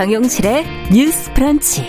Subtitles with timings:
[0.00, 1.86] 정용실의 뉴스 프런치.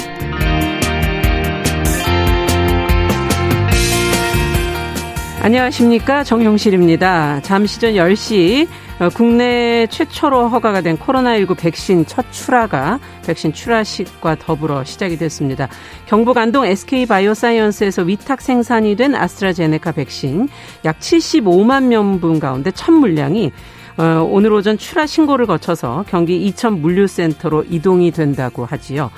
[5.41, 6.25] 안녕하십니까.
[6.25, 7.39] 정용실입니다.
[7.41, 8.67] 잠시 전 10시
[8.99, 15.69] 어, 국내 최초로 허가가 된 코로나19 백신 첫 출하가 백신 출하식과 더불어 시작이 됐습니다.
[16.05, 20.49] 경북 안동 SK바이오사이언스에서 위탁 생산이 된 아스트라제네카 백신
[20.83, 23.53] 약 75만 명분 가운데 첫 물량이
[23.97, 29.11] 어, 오늘 오전 출하 신고를 거쳐서 경기 이천 물류센터로 이동이 된다고 하지요.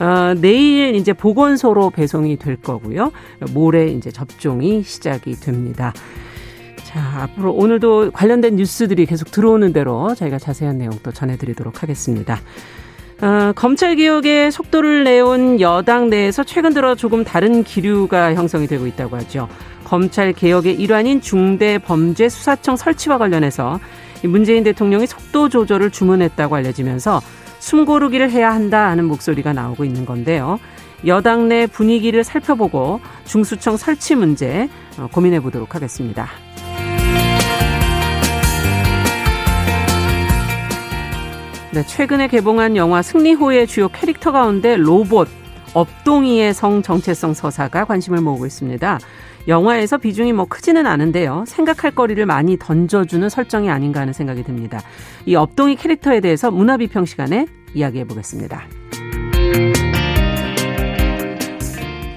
[0.00, 3.12] 어, 내일 이제 보건소로 배송이 될 거고요.
[3.52, 5.92] 모레 이제 접종이 시작이 됩니다.
[6.84, 12.40] 자, 앞으로 오늘도 관련된 뉴스들이 계속 들어오는 대로 저희가 자세한 내용 또 전해드리도록 하겠습니다.
[13.20, 19.16] 어, 검찰 개혁에 속도를 내온 여당 내에서 최근 들어 조금 다른 기류가 형성이 되고 있다고
[19.16, 19.48] 하죠.
[19.84, 23.80] 검찰 개혁의 일환인 중대범죄수사청 설치와 관련해서
[24.24, 27.20] 문재인 대통령이 속도 조절을 주문했다고 알려지면서
[27.58, 30.58] 숨고르기를 해야 한다 하는 목소리가 나오고 있는 건데요.
[31.06, 36.28] 여당 내 분위기를 살펴보고 중수청 설치 문제 어, 고민해 보도록 하겠습니다.
[41.70, 45.28] 네, 최근에 개봉한 영화 승리호의 주요 캐릭터 가운데 로봇
[45.74, 48.98] 업동이의 성 정체성 서사가 관심을 모으고 있습니다.
[49.48, 51.44] 영화에서 비중이 뭐 크지는 않은데요.
[51.46, 54.80] 생각할 거리를 많이 던져주는 설정이 아닌가 하는 생각이 듭니다.
[55.24, 58.62] 이 업동이 캐릭터에 대해서 문화비평 시간에 이야기해 보겠습니다.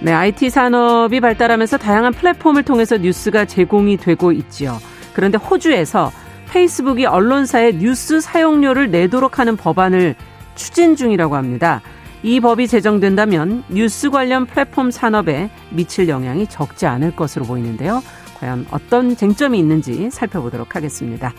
[0.03, 4.77] 네, IT 산업이 발달하면서 다양한 플랫폼을 통해서 뉴스가 제공이 되고 있지요.
[5.13, 6.11] 그런데 호주에서
[6.49, 10.15] 페이스북이 언론사의 뉴스 사용료를 내도록 하는 법안을
[10.55, 11.81] 추진 중이라고 합니다.
[12.23, 18.03] 이 법이 제정된다면 뉴스 관련 플랫폼 산업에 미칠 영향이 적지 않을 것으로 보이는데요.
[18.39, 21.33] 과연 어떤 쟁점이 있는지 살펴보도록 하겠습니다.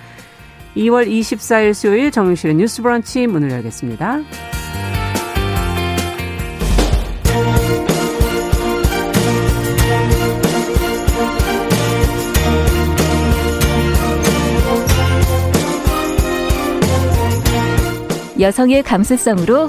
[0.76, 4.20] 2월 24일 수요일 정용실의 뉴스 브런치 문을 열겠습니다.
[18.40, 19.68] 여성의 감수성으로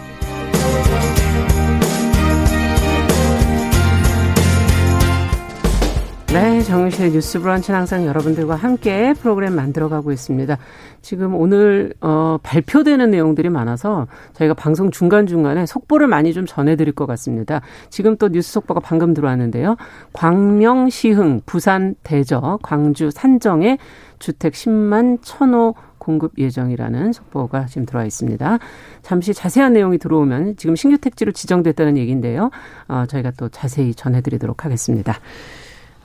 [6.33, 10.57] 네, 정유실의 뉴스 브런치는 항상 여러분들과 함께 프로그램 만들어가고 있습니다.
[11.01, 17.59] 지금 오늘 어, 발표되는 내용들이 많아서 저희가 방송 중간중간에 속보를 많이 좀 전해드릴 것 같습니다.
[17.89, 19.75] 지금 또 뉴스 속보가 방금 들어왔는데요.
[20.13, 23.77] 광명, 시흥, 부산, 대저, 광주, 산정에
[24.17, 28.57] 주택 10만 1,000호 공급 예정이라는 속보가 지금 들어와 있습니다.
[29.01, 32.51] 잠시 자세한 내용이 들어오면 지금 신규 택지로 지정됐다는 얘기인데요.
[32.87, 35.19] 어, 저희가 또 자세히 전해드리도록 하겠습니다.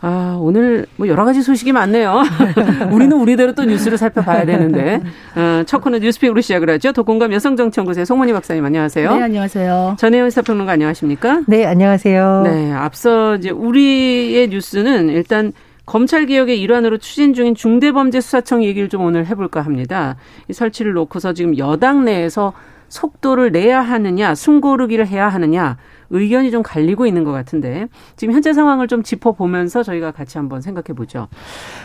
[0.03, 2.23] 아, 오늘 뭐 여러 가지 소식이 많네요.
[2.93, 5.01] 우리는 우리대로 또 뉴스를 살펴봐야 되는데.
[5.35, 6.93] 어, 첫 코너 뉴스픽으로 시작을 하죠.
[6.93, 9.17] 도공감 여성정치연구소의 송문희 박사님 안녕하세요.
[9.17, 9.97] 네, 안녕하세요.
[9.99, 11.43] 전혜연 사평론가 안녕하십니까?
[11.47, 12.43] 네, 안녕하세요.
[12.45, 15.53] 네, 앞서 이제 우리의 뉴스는 일단
[15.87, 20.17] 검찰 개혁의 일환으로 추진 중인 중대범죄수사청 얘기를 좀 오늘 해볼까 합니다.
[20.49, 22.53] 이 설치를 놓고서 지금 여당 내에서
[22.89, 25.77] 속도를 내야 하느냐, 숨고르기를 해야 하느냐,
[26.11, 27.87] 의견이 좀 갈리고 있는 것 같은데
[28.17, 31.29] 지금 현재 상황을 좀 짚어보면서 저희가 같이 한번 생각해 보죠.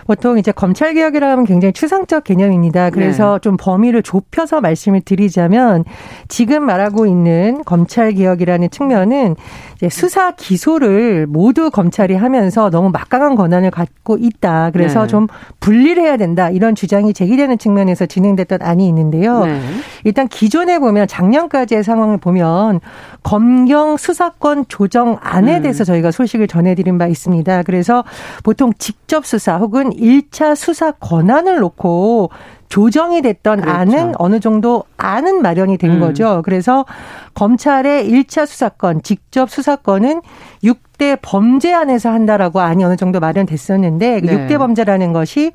[0.06, 2.90] 보통 이제 검찰 개혁이라면 굉장히 추상적 개념입니다.
[2.90, 3.40] 그래서 네.
[3.42, 5.84] 좀 범위를 좁혀서 말씀을 드리자면
[6.28, 9.36] 지금 말하고 있는 검찰 개혁이라는 측면은
[9.76, 14.72] 이제 수사 기소를 모두 검찰이 하면서 너무 막강한 권한을 갖고 있다.
[14.72, 15.08] 그래서 네.
[15.08, 15.28] 좀
[15.60, 16.50] 분리를 해야 된다.
[16.50, 19.46] 이런 주장이 제기되는 측면에서 진행됐던 안이 있는데요.
[19.46, 19.62] 네.
[20.04, 22.80] 일단 기존에 보면 작년까지의 상황을 보면
[23.24, 25.62] 검경 수 수사권 조정안에 음.
[25.62, 27.64] 대해서 저희가 소식을 전해드린 바 있습니다.
[27.64, 28.04] 그래서
[28.44, 32.30] 보통 직접 수사 혹은 1차 수사 권한을 놓고
[32.68, 33.78] 조정이 됐던 그렇죠.
[33.78, 36.00] 안은 어느 정도 안은 마련이 된 음.
[36.00, 36.42] 거죠.
[36.44, 36.86] 그래서
[37.34, 40.22] 검찰의 1차 수사권, 직접 수사권은
[40.64, 44.48] 6대 범죄 안에서 한다라고 안이 어느 정도 마련됐었는데 그 네.
[44.48, 45.52] 6대 범죄라는 것이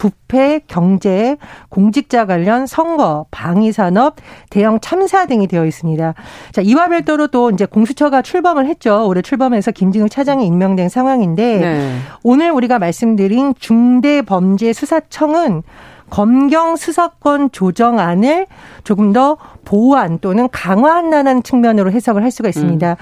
[0.00, 1.36] 부패, 경제,
[1.68, 4.16] 공직자 관련 선거, 방위산업,
[4.48, 6.14] 대형 참사 등이 되어 있습니다.
[6.52, 9.06] 자, 이와 별도로 또 이제 공수처가 출범을 했죠.
[9.06, 11.98] 올해 출범해서 김진욱 차장이 임명된 상황인데 네.
[12.22, 15.64] 오늘 우리가 말씀드린 중대범죄수사청은
[16.10, 18.46] 검경 수사권 조정안을
[18.84, 22.90] 조금 더 보완 또는 강화한다는 측면으로 해석을 할 수가 있습니다.
[22.90, 22.96] 음.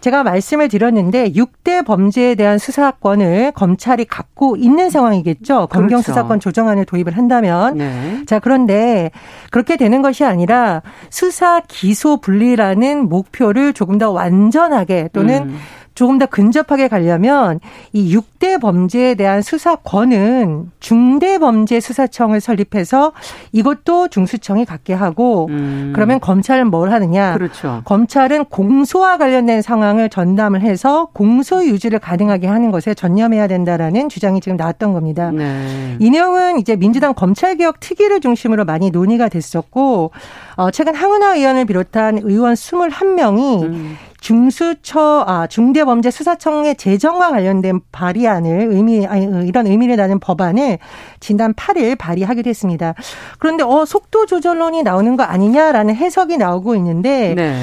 [0.00, 5.68] 제가 말씀을 드렸는데 6대 범죄에 대한 수사권을 검찰이 갖고 있는 상황이겠죠.
[5.68, 6.02] 검경 그렇죠.
[6.02, 7.78] 수사권 조정안을 도입을 한다면.
[7.78, 8.22] 네.
[8.26, 9.10] 자, 그런데
[9.50, 15.58] 그렇게 되는 것이 아니라 수사 기소 분리라는 목표를 조금 더 완전하게 또는 음.
[15.94, 17.60] 조금 더 근접하게 가려면
[17.92, 23.12] 이 6대 범죄에 대한 수사권은 중대범죄수사청을 설립해서
[23.52, 25.92] 이것도 중수청이 갖게 하고 음.
[25.94, 27.34] 그러면 검찰은 뭘 하느냐?
[27.34, 27.82] 그렇죠.
[27.84, 34.56] 검찰은 공소와 관련된 상황을 전담을 해서 공소 유지를 가능하게 하는 것에 전념해야 된다라는 주장이 지금
[34.56, 35.30] 나왔던 겁니다.
[35.30, 35.96] 네.
[36.00, 40.10] 이 내용은 이제 민주당 검찰개혁 특위를 중심으로 많이 논의가 됐었고
[40.56, 43.96] 어 최근 항은하 의원을 비롯한 의원 21명이 음.
[44.24, 50.78] 중수처 아 중대범죄수사청의 재정과 관련된 발의안을 의미 아니 이런 의미를 나는 법안을
[51.20, 52.94] 지난 8일 발의하기도 했습니다.
[53.38, 57.62] 그런데 어 속도 조절론이 나오는 거 아니냐라는 해석이 나오고 있는데 네.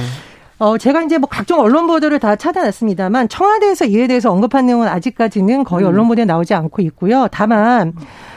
[0.60, 5.64] 어, 제가 이제 뭐 각종 언론 보도를 다 찾아냈습니다만 청와대에서 이에 대해서 언급한 내용은 아직까지는
[5.64, 5.90] 거의 음.
[5.90, 7.28] 언론 보도에 나오지 않고 있고요.
[7.32, 7.94] 다만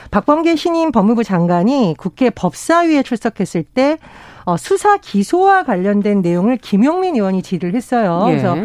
[0.09, 3.99] 박범계 신임 법무부 장관이 국회 법사위에 출석했을 때
[4.45, 8.25] 어, 수사 기소와 관련된 내용을 김용민 의원이 질의를 했어요.
[8.27, 8.31] 예.
[8.31, 8.55] 그래서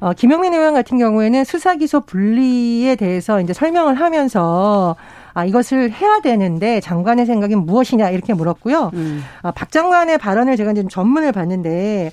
[0.00, 4.96] 어, 김용민 의원 같은 경우에는 수사 기소 분리에 대해서 이제 설명을 하면서
[5.32, 8.90] 아, 이것을 해야 되는데 장관의 생각이 무엇이냐 이렇게 물었고요.
[8.92, 9.24] 음.
[9.42, 12.12] 어, 박 장관의 발언을 제가 이제 전문을 봤는데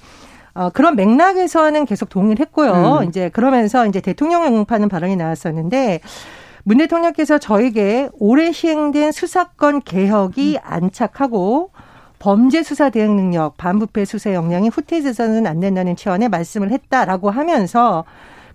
[0.54, 3.00] 어, 그런 맥락에서는 계속 동의를 했고요.
[3.02, 3.10] 음.
[3.10, 6.00] 이제 그러면서 이제 대통령을 응파하는 발언이 나왔었는데
[6.64, 10.60] 문 대통령께서 저에게 올해 시행된 수사권 개혁이 음.
[10.64, 11.72] 안착하고
[12.22, 18.06] 범죄 수사 대응 능력, 반부패 수사 역량이 후퇴해서는 안 된다는 차원의 말씀을 했다라고 하면서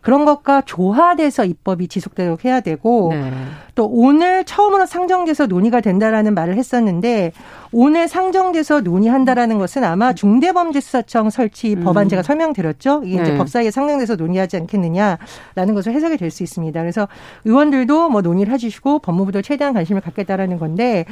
[0.03, 3.29] 그런 것과 조화돼서 입법이 지속되도록 해야 되고 네.
[3.75, 7.33] 또 오늘 처음으로 상정돼서 논의가 된다라는 말을 했었는데
[7.73, 11.83] 오늘 상정돼서 논의한다라는 것은 아마 중대범죄수사청 설치 음.
[11.83, 13.03] 법안 제가 설명드렸죠.
[13.05, 13.37] 이게 이제 네.
[13.37, 16.79] 법사위에 상정돼서 논의하지 않겠느냐라는 것을 해석이 될 수 있습니다.
[16.81, 17.09] 그래서
[17.45, 21.05] 의원들도 뭐 논의를 해주시고 법무부도 최대한 관심을 갖겠다라는 건데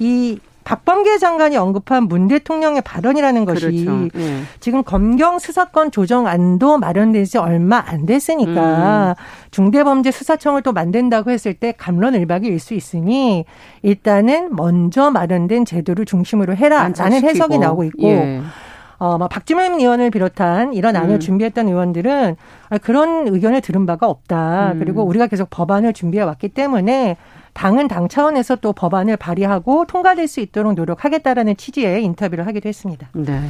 [0.00, 4.08] 이 박범계 장관이 언급한 문 대통령의 발언이라는 것이 그렇죠.
[4.14, 4.42] 네.
[4.60, 9.24] 지금 검경 수사권 조정안도 마련된 지 얼마 안 됐으니까 음.
[9.50, 13.44] 중대범죄 수사청을 또 만든다고 했을 때 감론을박일 수 있으니
[13.82, 18.40] 일단은 먼저 마련된 제도를 중심으로 해라라는 해석이 나오고 있고 예.
[18.98, 21.20] 어, 막 박지민 의원을 비롯한 이런 안을 음.
[21.20, 22.36] 준비했던 의원들은
[22.82, 24.72] 그런 의견을 들은 바가 없다.
[24.72, 24.78] 음.
[24.78, 27.16] 그리고 우리가 계속 법안을 준비해 왔기 때문에
[27.52, 33.08] 당은 당 차원에서 또 법안을 발의하고 통과될 수 있도록 노력하겠다라는 취지의 인터뷰를 하기도 했습니다.
[33.12, 33.40] 네.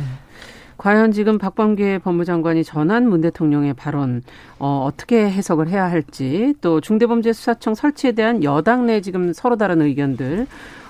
[0.81, 4.23] 과연 지금 박범계 법무장관이 전한 문 대통령의 발언
[4.59, 10.47] 어, 어떻게 해석을 해야 할지 또 중대범죄수사청 설치에 대한 여당 내 지금 서로 다른 의견들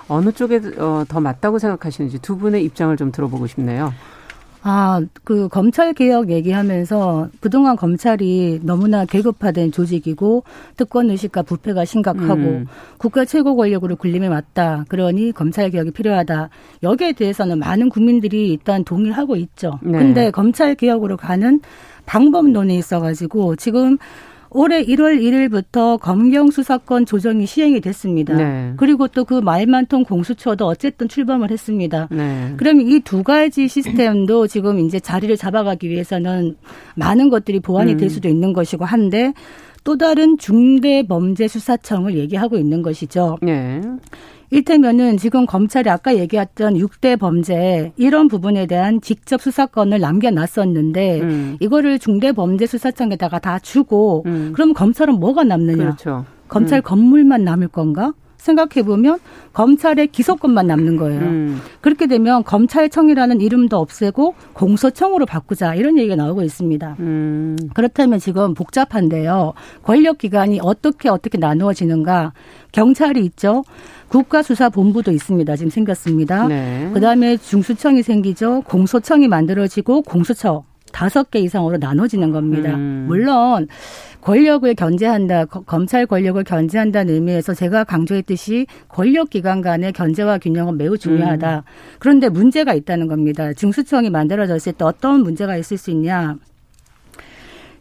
[0.07, 3.93] 어느 쪽에 어, 더 맞다고 생각하시는지 두 분의 입장을 좀 들어보고 싶네요.
[4.63, 10.43] 아, 그 검찰 개혁 얘기하면서 그동안 검찰이 너무나 계급화된 조직이고
[10.77, 12.65] 특권 의식과 부패가 심각하고 음.
[12.97, 14.85] 국가 최고 권력으로 군림해 왔다.
[14.87, 16.49] 그러니 검찰 개혁이 필요하다.
[16.83, 19.79] 여기에 대해서는 많은 국민들이 일단 동의를 하고 있죠.
[19.81, 19.97] 네.
[19.97, 21.59] 근데 검찰 개혁으로 가는
[22.05, 23.97] 방법론이 있어 가지고 지금
[24.53, 28.35] 올해 1월 1일부터 검경 수사권 조정이 시행이 됐습니다.
[28.35, 28.73] 네.
[28.77, 32.09] 그리고 또 그 말만통 공수처도 어쨌든 출범을 했습니다.
[32.11, 32.53] 네.
[32.57, 36.55] 그럼 이 두 가지 시스템도 지금 이제 자리를 잡아가기 위해서는
[36.95, 38.09] 많은 것들이 보완이 될 음.
[38.09, 39.33] 수도 있는 것이고 한데
[39.83, 43.37] 또 다른 중대범죄수사청을 얘기하고 있는 것이죠.
[43.41, 43.81] 네.
[44.51, 51.57] 일테면은 지금 검찰이 아까 얘기했던 6대 범죄 이런 부분에 대한 직접 수사권을 남겨놨었는데 음.
[51.61, 54.51] 이거를 중대범죄수사청에다가 다 주고 음.
[54.53, 55.77] 그럼 검찰은 뭐가 남느냐?
[55.77, 56.25] 그렇죠.
[56.49, 56.83] 검찰 음.
[56.83, 58.13] 건물만 남을 건가?
[58.41, 59.19] 생각해 보면
[59.53, 61.21] 검찰의 기소권만 남는 거예요.
[61.21, 61.61] 음.
[61.79, 66.95] 그렇게 되면 검찰청이라는 이름도 없애고 공소청으로 바꾸자 이런 얘기가 나오고 있습니다.
[66.99, 67.55] 음.
[67.75, 69.53] 그렇다면 지금 복잡한데요.
[69.83, 72.33] 권력 기관이 어떻게 어떻게 나누어지는가?
[72.71, 73.63] 경찰이 있죠.
[74.09, 75.55] 국가수사본부도 있습니다.
[75.55, 76.47] 지금 생겼습니다.
[76.47, 76.89] 네.
[76.93, 78.61] 그다음에 중수청이 생기죠.
[78.61, 82.75] 공소청이 만들어지고 공수처 다섯 개 이상으로 나눠지는 겁니다.
[82.75, 83.05] 음.
[83.07, 83.67] 물론
[84.21, 91.57] 권력을 견제한다, 검찰 권력을 견제한다는 의미에서 제가 강조했듯이 권력 기관 간의 견제와 균형은 매우 중요하다.
[91.57, 91.61] 음.
[91.99, 93.53] 그런데 문제가 있다는 겁니다.
[93.53, 96.37] 중수청이 만들어졌을 때 어떤 문제가 있을 수 있냐?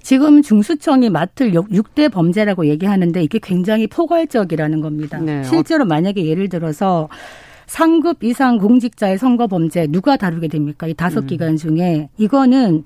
[0.02, 5.18] 지금 중수청이 맡을 6대 범죄라고 얘기하는데 이게 굉장히 포괄적이라는 겁니다.
[5.18, 5.44] 네.
[5.44, 7.08] 실제로 만약에 예를 들어서
[7.70, 10.88] 상급 이상 공직자의 선거 범죄 누가 다루게 됩니까?
[10.88, 11.26] 이 다섯 음.
[11.28, 12.82] 기관 중에 이거는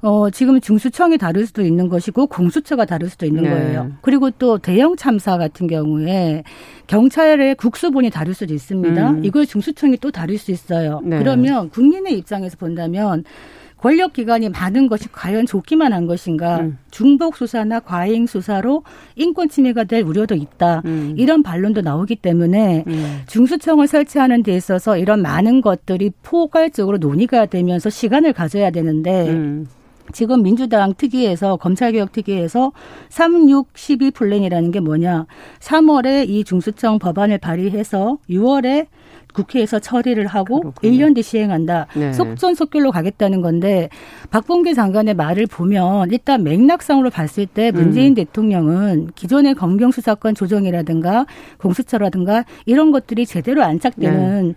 [0.00, 3.50] 어 지금 중수청이 다룰 수도 있는 것이고 공수처가 다룰 수도 있는 네.
[3.50, 3.90] 거예요.
[4.00, 6.44] 그리고 또 대형 참사 같은 경우에
[6.86, 9.10] 경찰의 국수본이 다룰 수도 있습니다.
[9.10, 9.24] 음.
[9.24, 11.00] 이걸 중수청이 또 다룰 수 있어요.
[11.02, 11.18] 네.
[11.18, 13.24] 그러면 국민의 입장에서 본다면
[13.78, 16.60] 권력 기관이 많은 것이 과연 좋기만 한 것인가?
[16.60, 16.78] 음.
[16.90, 18.82] 중복 수사나 과잉 수사로
[19.14, 20.82] 인권 침해가 될 우려도 있다.
[20.84, 21.14] 음.
[21.16, 23.22] 이런 반론도 나오기 때문에 음.
[23.28, 29.68] 중수청을 설치하는 데 있어서 이런 많은 것들이 포괄적으로 논의가 되면서 시간을 가져야 되는데 음.
[30.12, 32.72] 지금 민주당 특위에서 검찰개혁 특위에서
[33.10, 35.26] 36, 12 플랜이라는 게 뭐냐.
[35.60, 38.86] 3월에 이 중수청 법안을 발의해서 6월에
[39.32, 40.92] 국회에서 처리를 하고 그렇군요.
[40.92, 41.86] 1년 뒤 시행한다.
[41.94, 42.12] 네.
[42.12, 43.88] 속전속결로 가겠다는 건데
[44.30, 48.14] 박봉계 장관의 말을 보면 일단 맥락상으로 봤을 때 문재인 음.
[48.14, 51.26] 대통령은 기존의 검경 수사권 조정이라든가
[51.58, 54.54] 공수처라든가 이런 것들이 제대로 안착되는 네.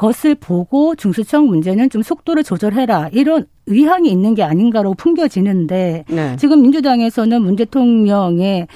[0.00, 6.36] 것을 보고 중수청 문제는 좀 속도를 조절해라 이런 의향이 있는 게 아닌가로 풍겨지는데 네.
[6.36, 8.66] 지금 민주당에서는 문 대통령의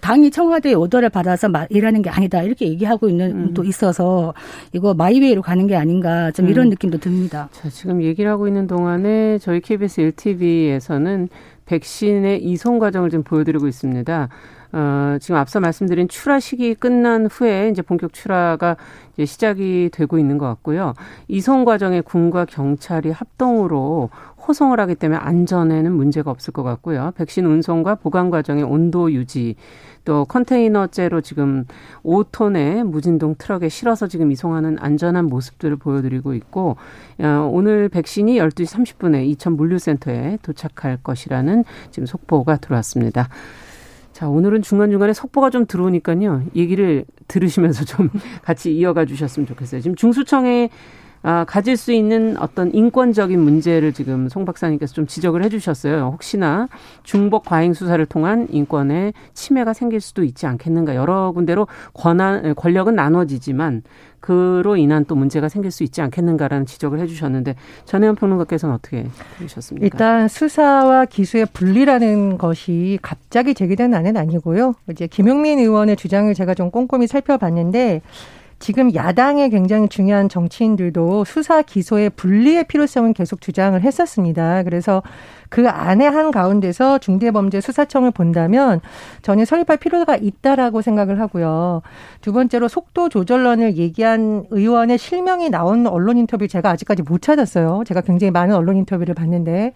[0.00, 3.54] 당이 청와대의 오더를 받아서 일하는 게 아니다 이렇게 얘기하고 있는 음.
[3.54, 4.34] 또 있어서
[4.72, 6.70] 이거 마이웨이로 가는 게 아닌가 좀 이런 음.
[6.70, 7.48] 느낌도 듭니다.
[7.50, 11.28] 자, 지금 얘기를 하고 있는 동안에 저희 KBS 1TV에서는
[11.66, 14.28] 백신의 이송 과정을 좀 보여드리고 있습니다.
[14.72, 18.76] 어, 지금 앞서 말씀드린 출하 시기 끝난 후에 이제 본격 출하가
[19.14, 20.94] 이제 시작이 되고 있는 것 같고요.
[21.28, 24.10] 이송 과정에 군과 경찰이 합동으로
[24.46, 27.12] 호송을 하기 때문에 안전에는 문제가 없을 것 같고요.
[27.16, 29.56] 백신 운송과 보관 과정의 온도 유지,
[30.04, 31.66] 또 컨테이너째로 지금
[32.02, 36.76] 5톤의 무진동 트럭에 실어서 지금 이송하는 안전한 모습들을 보여드리고 있고,
[37.20, 43.28] 어, 오늘 백신이 12시 30분에 이천 물류센터에 도착할 것이라는 지금 속보가 들어왔습니다.
[44.18, 46.42] 자, 오늘은 중간중간에 속보가 좀 들어오니까요.
[46.56, 48.10] 얘기를 들으시면서 좀
[48.42, 49.80] 같이 이어가 주셨으면 좋겠어요.
[49.80, 50.70] 지금 중수청에
[51.22, 56.10] 아, 가질 수 있는 어떤 인권적인 문제를 지금 송 박사님께서 좀 지적을 해 주셨어요.
[56.12, 56.68] 혹시나
[57.02, 60.94] 중복 과잉 수사를 통한 인권에 침해가 생길 수도 있지 않겠는가.
[60.94, 63.82] 여러 군데로 권한, 권력은 나눠지지만
[64.20, 69.06] 그로 인한 또 문제가 생길 수 있지 않겠는가라는 지적을 해주셨는데 전혜연 평론가께서는 어떻게
[69.38, 69.84] 보셨습니까?
[69.84, 74.74] 일단 수사와 기수의 분리라는 것이 갑자기 제기된 안은 아니고요.
[74.90, 78.02] 이제 김용민 의원의 주장을 제가 좀 꼼꼼히 살펴봤는데
[78.58, 84.64] 지금 야당의 굉장히 중요한 정치인들도 수사 기소의 분리의 필요성은 계속 주장을 했었습니다.
[84.64, 85.02] 그래서
[85.48, 88.80] 그 안에 한 가운데서 중대범죄수사청을 본다면
[89.22, 91.82] 전혀 설립할 필요가 있다라고 생각을 하고요.
[92.20, 97.84] 두 번째로 속도 조절론을 얘기한 의원의 실명이 나온 언론 인터뷰 제가 아직까지 못 찾았어요.
[97.86, 99.72] 제가 굉장히 많은 언론 인터뷰를 봤는데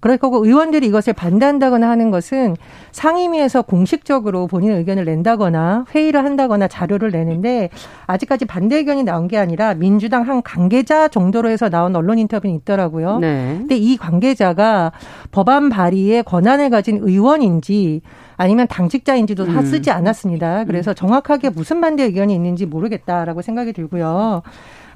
[0.00, 2.56] 거고 의원들이 이것을 반대한다거나 하는 것은
[2.92, 7.68] 상임위에서 공식적으로 본인의 의견을 낸다거나 회의를 한다거나 자료를 내는데
[8.06, 13.18] 아직까지 반대 의견이 나온 게 아니라 민주당 한 관계자 정도로 해서 나온 언론 인터뷰는 있더라고요.
[13.18, 13.56] 네.
[13.58, 14.92] 근데 이 관계자가
[15.30, 18.00] 법안 발의에 권한을 가진 의원인지
[18.36, 19.66] 아니면 당직자인지도 다 음.
[19.66, 20.64] 쓰지 않았습니다.
[20.64, 24.42] 그래서 정확하게 무슨 반대 의견이 있는지 모르겠다라고 생각이 들고요.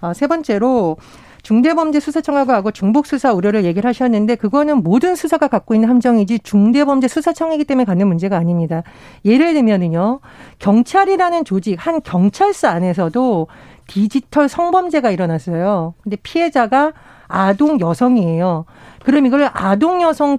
[0.01, 0.97] 어, 세 번째로
[1.45, 8.09] 중대범죄수사청하고 하고 중복수사 우려를 얘기를 하셨는데 그거는 모든 수사가 갖고 있는 함정이지 중대범죄수사청이기 때문에 갖는
[8.09, 8.83] 문제가 아닙니다.
[9.25, 10.21] 예를 들면은요.
[10.59, 13.47] 경찰이라는 조직 한 경찰서 안에서도
[13.87, 15.95] 디지털 성범죄가 일어났어요.
[16.03, 16.93] 근데 피해자가
[17.29, 18.65] 아동 여성이에요.
[19.05, 20.39] 그럼 이걸 아동 여성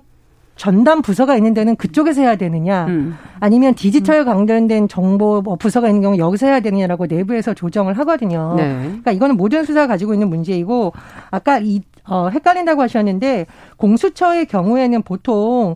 [0.55, 3.17] 전담 부서가 있는 데는 그쪽에서 해야 되느냐 음.
[3.39, 4.25] 아니면 디지털 음.
[4.25, 8.53] 관련된 정보 뭐 부서가 있는 경우 여기서 해야 되느냐라고 내부에서 조정을 하거든요.
[8.55, 8.77] 네.
[8.85, 10.93] 그러니까 이거는 모든 수사가 가지고 있는 문제이고
[11.29, 13.47] 아까 이 어, 헷갈린다고 하셨는데
[13.77, 15.75] 공수처의 경우에는 보통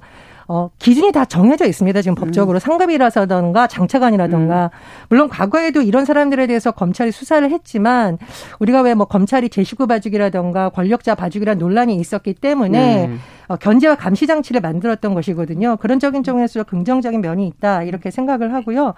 [0.51, 2.01] 어, 기준이 다 정해져 있습니다.
[2.01, 2.59] 지금 법적으로 음.
[2.59, 5.05] 상급이라서던가 장차관이라던가 음.
[5.07, 8.17] 물론 과거에도 이런 사람들에 대해서 검찰이 수사를 했지만
[8.59, 13.15] 우리가 왜 뭐 검찰이 제19 봐주기라던가 권력자 봐주기라는 논란이 있었기 때문에 네.
[13.47, 15.77] 어, 견제와 감시 장치를 만들었던 것이거든요.
[15.77, 18.95] 그런 적인 쪽에서 긍정적인 면이 있다 이렇게 생각을 하고요.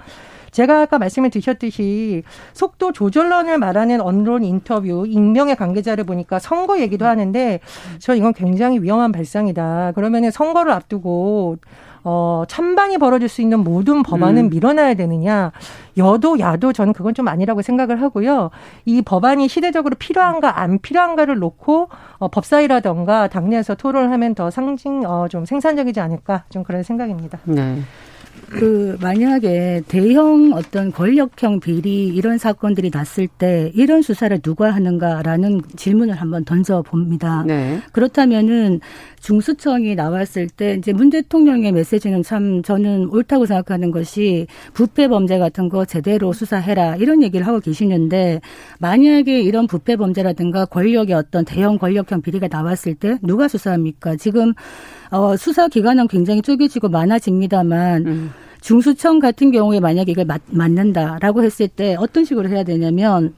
[0.51, 7.59] 제가 아까 말씀을 드렸듯이 속도 조절론을 말하는 언론 인터뷰 익명의 관계자를 보니까 선거 얘기도 하는데
[7.99, 9.93] 저 이건 굉장히 위험한 발상이다.
[9.93, 11.57] 그러면은 선거를 앞두고
[12.03, 14.49] 어, 찬반이 벌어질 수 있는 모든 법안은 음.
[14.49, 15.51] 밀어놔야 되느냐.
[15.97, 18.49] 여도, 야도 저는 그건 좀 아니라고 생각을 하고요.
[18.85, 25.27] 이 법안이 시대적으로 필요한가, 안 필요한가를 놓고, 어, 법사위라던가 당내에서 토론을 하면 더 상징, 어,
[25.27, 26.43] 좀 생산적이지 않을까.
[26.49, 27.39] 좀 그런 생각입니다.
[27.45, 27.79] 네.
[28.51, 36.15] 그 만약에 대형 어떤 권력형 비리 이런 사건들이 났을 때 이런 수사를 누가 하는가라는 질문을
[36.15, 37.43] 한번 던져 봅니다.
[37.47, 37.79] 네.
[37.93, 38.81] 그렇다면은
[39.21, 45.37] 중수청이 나왔을 때 이제 문 대통령의 메시지 메시지는 참 저는 옳다고 생각하는 것이 부패 범죄
[45.37, 48.39] 같은 거 제대로 수사해라 이런 얘기를 하고 계시는데
[48.79, 54.15] 만약에 이런 부패 범죄라든가 권력의 어떤 대형 권력형 비리가 나왔을 때 누가 수사합니까?
[54.15, 54.53] 지금
[55.11, 58.31] 어, 수사 기관은 굉장히 쪼개지고 많아집니다만 음.
[58.61, 63.33] 중수청 같은 경우에 만약에 이걸 맞, 맞는다라고 했을 때 어떤 식으로 해야 되냐면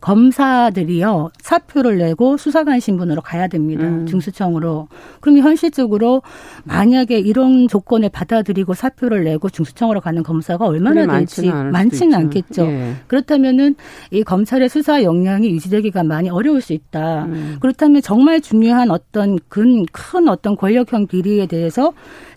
[0.00, 4.06] 검사들이요 사표를 내고 수사관 신분으로 가야 됩니다 음.
[4.06, 4.88] 중수청으로
[5.20, 6.22] 그러면 현실적으로
[6.64, 12.94] 만약에 이런 조건을 받아들이고 사표를 내고 중수청으로 가는 검사가 얼마나 될지 많지는 않겠죠 예.
[13.06, 13.74] 그렇다면은
[14.10, 17.56] 이 검찰의 수사 역량이 유지되기가 많이 어려울 수 있다 음.
[17.60, 21.92] 그렇다면 정말 중요한 어떤 근 큰 어떤 권력형 비리에 대해서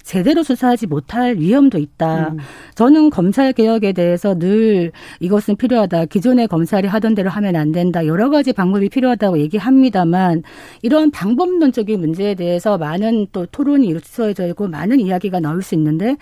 [0.08, 2.30] 제대로 수사하지 못할 위험도 있다.
[2.30, 2.38] 음.
[2.76, 6.06] 저는 검찰 개혁에 대해서 늘 이것은 필요하다.
[6.06, 8.06] 기존의 검찰이 하던 대로 하면 안 된다.
[8.06, 10.44] 여러 가지 방법이 필요하다고 얘기합니다만
[10.82, 16.16] 이런 방법론적인 문제에 대해서 많은 또 토론이 이루어져 있고 많은 이야기가 나올 수 있는데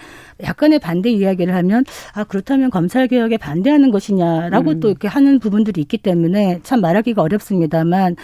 [0.44, 4.80] 약간의 반대 이야기를 하면 아 그렇다면 검찰 개혁에 반대하는 것이냐라고 음.
[4.80, 8.16] 또 이렇게 하는 부분들이 있기 때문에 참 말하기가 어렵습니다만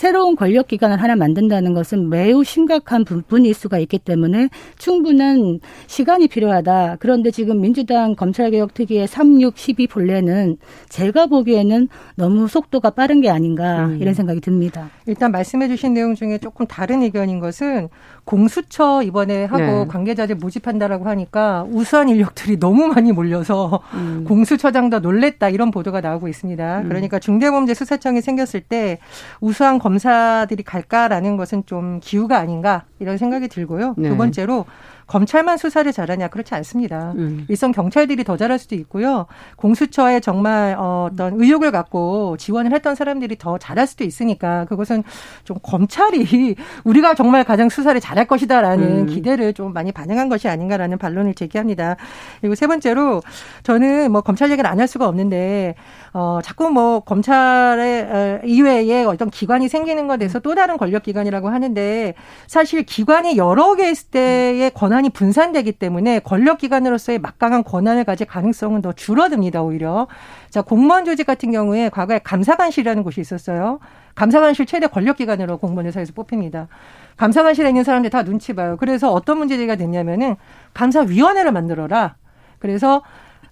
[0.00, 6.96] 새로운 권력 기관을 하나 만든다는 것은 매우 심각한 부분일 수가 있기 때문에 충분한 시간이 필요하다.
[7.00, 10.56] 그런데 지금 민주당 검찰개혁 특위의 3, 6, 12 본래는
[10.88, 13.98] 제가 보기에는 너무 속도가 빠른 게 아닌가 음.
[14.00, 14.88] 이런 생각이 듭니다.
[15.04, 17.90] 일단 말씀해 주신 내용 중에 조금 다른 의견인 것은
[18.30, 19.86] 공수처 이번에 하고 네.
[19.88, 24.24] 관계자들 모집한다라고 하니까 우수한 인력들이 너무 많이 몰려서 음.
[24.24, 26.82] 공수처장도 놀랬다 이런 보도가 나오고 있습니다.
[26.82, 26.88] 음.
[26.88, 28.98] 그러니까 중대범죄수사청이 생겼을 때
[29.40, 33.96] 우수한 검사들이 갈까라는 것은 좀 기우가 아닌가 이런 생각이 들고요.
[33.98, 34.10] 네.
[34.10, 34.64] 두 번째로
[35.10, 37.12] 검찰만 수사를 잘하냐 그렇지 않습니다.
[37.16, 37.46] 음.
[37.48, 39.26] 일선 경찰들이 더 잘할 수도 있고요.
[39.56, 45.04] 공수처에 정말 어, 어떤 의욕을 갖고 지원을 했던 사람들이 더 잘할 수도 있으니까 그것은
[45.44, 49.06] 좀 검찰이 우리가 정말 가장 수사를 잘할 것이다라는 음.
[49.06, 51.96] 기대를 좀 많이 반영한 것이 아닌가라는 반론을 제기합니다.
[52.40, 53.22] 그리고 세 번째로
[53.62, 55.74] 저는 뭐 검찰 얘기를 안 할 수가 없는데
[56.12, 61.48] 어, 자꾸 뭐 검찰의 어, 이외에 어떤 기관이 생기는 것에 대해서 또 다른 권력 기관이라고
[61.50, 62.14] 하는데
[62.46, 68.26] 사실 기관이 여러 개 있을 때의 권한 이 분산되기 때문에 권력 기관으로서의 막강한 권한을 가질
[68.26, 70.06] 가능성은 더 줄어듭니다, 오히려.
[70.50, 73.80] 자, 공무원 조직 같은 경우에 과거에 감사관실이라는 곳이 있었어요.
[74.14, 76.68] 감사관실 최대 권력 기관으로 공무원 회사에서 뽑힙니다.
[77.16, 78.76] 감사관실에 있는 사람들 다 눈치 봐요.
[78.78, 80.36] 그래서 어떤 문제가 됐냐면은
[80.74, 82.16] 감사위원회를 만들어라.
[82.58, 83.02] 그래서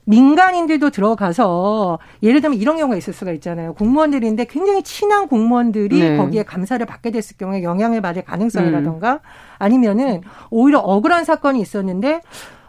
[0.09, 3.75] 민간인들도 들어가서 예를 들면 이런 경우가 있을 수가 있잖아요.
[3.75, 6.17] 공무원들인데 굉장히 친한 공무원들이 네.
[6.17, 9.19] 거기에 감사를 받게 됐을 경우에 영향을 받을 가능성이라던가 음.
[9.59, 12.21] 아니면은 오히려 억울한 사건이 있었는데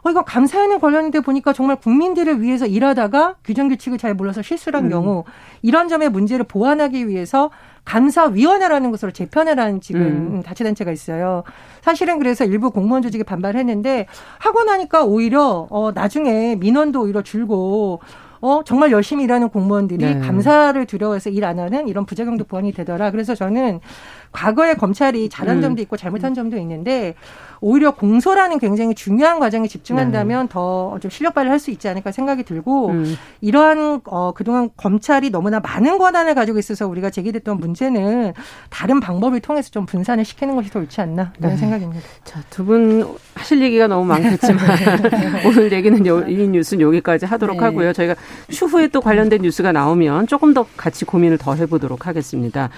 [0.02, 4.90] 어, 이거 감사에는 관련인데 보니까 정말 국민들을 위해서 일하다가 규정 규칙을 잘 몰라서 실수한 음.
[4.90, 5.24] 경우
[5.62, 7.50] 이런 점의 문제를 보완하기 위해서
[7.84, 10.02] 감사위원회라는 것으로 재편해라는 지금
[10.38, 10.44] 음.
[10.46, 11.44] 자치단체가 있어요.
[11.82, 14.06] 사실은 그래서 일부 공무원 조직이 반발했는데
[14.38, 18.00] 하고 나니까 오히려 어 나중에 민원도 오히려 줄고
[18.42, 20.20] 어 정말 열심히 일하는 공무원들이 네.
[20.20, 23.12] 감사를 두려워해서 일 안 하는 이런 부작용도 보완이 되더라.
[23.12, 23.82] 그래서 저는
[24.32, 25.62] 과거에 검찰이 잘한 음.
[25.62, 27.16] 점도 있고 잘못한 점도 있는데
[27.62, 30.54] 오히려 공소라는 굉장히 중요한 과정에 집중한다면 네.
[30.54, 33.16] 더좀 실력 발휘할 수 있지 않을까 생각이 들고 음.
[33.42, 38.34] 이러한 어 그동안 검찰이 너무나 많은 권한을 가지고 있어서 우리가 제기됐던 문제는
[38.70, 41.58] 다른 방법을 통해서 좀 분산을 시키는 것이 더 옳지 않나 이런 네.
[41.58, 42.02] 생각입니다.
[42.24, 44.60] 자, 두 분 하실 얘기가 너무 많겠지만
[45.48, 47.64] 오늘 얘기는 요, 이 뉴스는 여기까지 하도록 네.
[47.64, 47.94] 하고요.
[47.94, 48.16] 저희가
[48.52, 52.70] 추후에 또 관련된 뉴스가 나오면 조금 더 같이 고민을 더 해보도록 하겠습니다.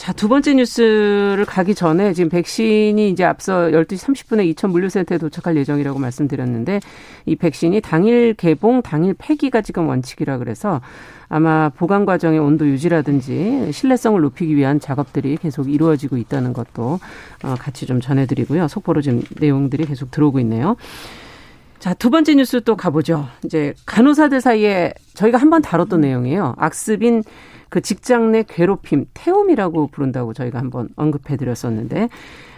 [0.00, 5.54] 자, 두 번째 뉴스를 가기 전에 지금 백신이 이제 앞서 12시 30분에 이천 물류센터에 도착할
[5.58, 6.80] 예정이라고 말씀드렸는데
[7.26, 10.80] 이 백신이 당일 개봉, 당일 폐기가 지금 원칙이라 그래서
[11.28, 16.98] 아마 보관 과정의 온도 유지라든지 신뢰성을 높이기 위한 작업들이 계속 이루어지고 있다는 것도
[17.42, 18.68] 어, 같이 좀 전해드리고요.
[18.68, 20.76] 속보로 지금 내용들이 계속 들어오고 있네요.
[21.78, 23.28] 자, 두 번째 뉴스 또 가보죠.
[23.44, 26.54] 이제 간호사들 사이에 저희가 한 번 다뤘던 내용이에요.
[26.56, 27.22] 악습인
[27.70, 32.08] 그 직장 내 괴롭힘, 태움이라고 부른다고 저희가 한번 언급해 드렸었는데,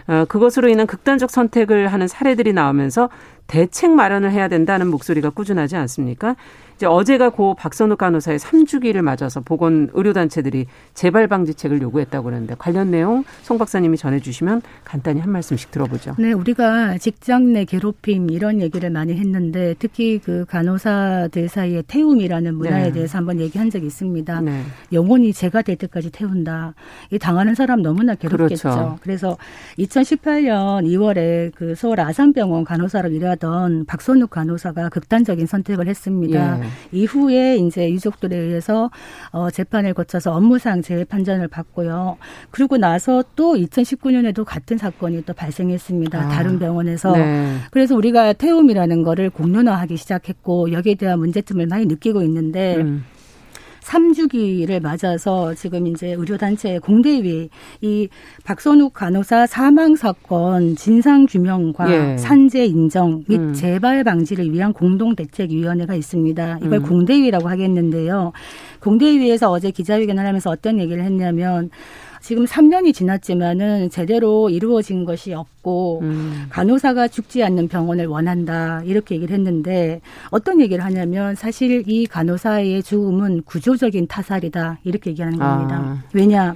[0.07, 3.09] 어, 그것으로 인한 극단적 선택을 하는 사례들이 나오면서
[3.47, 6.35] 대책 마련을 해야 된다는 목소리가 꾸준하지 않습니까?
[6.75, 13.23] 이제 어제가 고 박선욱 간호사의 3주기를 맞아서 보건 의료단체들이 재발 방지책을 요구했다고 그러는데 관련 내용
[13.41, 16.15] 송 박사님이 전해주시면 간단히 한 말씀씩 들어보죠.
[16.17, 22.85] 네, 우리가 직장 내 괴롭힘 이런 얘기를 많이 했는데 특히 그 간호사들 사이의 태움이라는 문화에
[22.85, 22.91] 네.
[22.91, 24.41] 대해서 한번 얘기한 적이 있습니다.
[24.41, 24.63] 네.
[24.91, 26.73] 영혼이 제가 될 때까지 태운다.
[27.11, 28.69] 이 당하는 사람 너무나 괴롭겠죠.
[28.69, 28.97] 그렇죠.
[29.01, 29.37] 그래서
[29.77, 36.59] 2018년 2월에 그 서울 아산병원 간호사로 일하 던 박선욱 간호사가 극단적인 선택을 했습니다.
[36.59, 36.63] 예.
[36.91, 38.89] 이후에 이제 유족들에 의해서
[39.31, 42.17] 어 재판을 거쳐서 업무상 재해 판정을 받고요.
[42.51, 46.19] 그리고 나서 또 2019년에도 같은 사건이 또 발생했습니다.
[46.19, 46.29] 아.
[46.29, 47.11] 다른 병원에서.
[47.11, 47.57] 네.
[47.71, 53.05] 그래서 우리가 태움이라는 거를 공론화하기 시작했고 여기에 대한 문제점을 많이 느끼고 있는데 음.
[53.83, 57.49] 3주기를 맞아서 지금 이제 의료단체 공대위
[57.81, 58.07] 이
[58.43, 62.17] 박선욱 간호사 사망 사건 진상 규명과 예.
[62.17, 63.53] 산재 인정 및 음.
[63.53, 66.59] 재발 방지를 위한 공동 대책위원회가 있습니다.
[66.63, 66.83] 이걸 음.
[66.83, 68.31] 공대위라고 하겠는데요.
[68.79, 71.69] 공대위에서 어제 기자회견을 하면서 어떤 얘기를 했냐면
[72.23, 76.45] 지금 3년이 지났지만은 제대로 이루어진 것이 없고 음.
[76.49, 79.99] 간호사가 죽지 않는 병원을 원한다 이렇게 얘기를 했는데
[80.31, 85.75] 어떤 얘기를 하냐면 사실 이 간호사의 죽음은 구조적인 타살이다 이렇게 얘기하는 겁니다.
[85.75, 86.03] 아.
[86.13, 86.55] 왜냐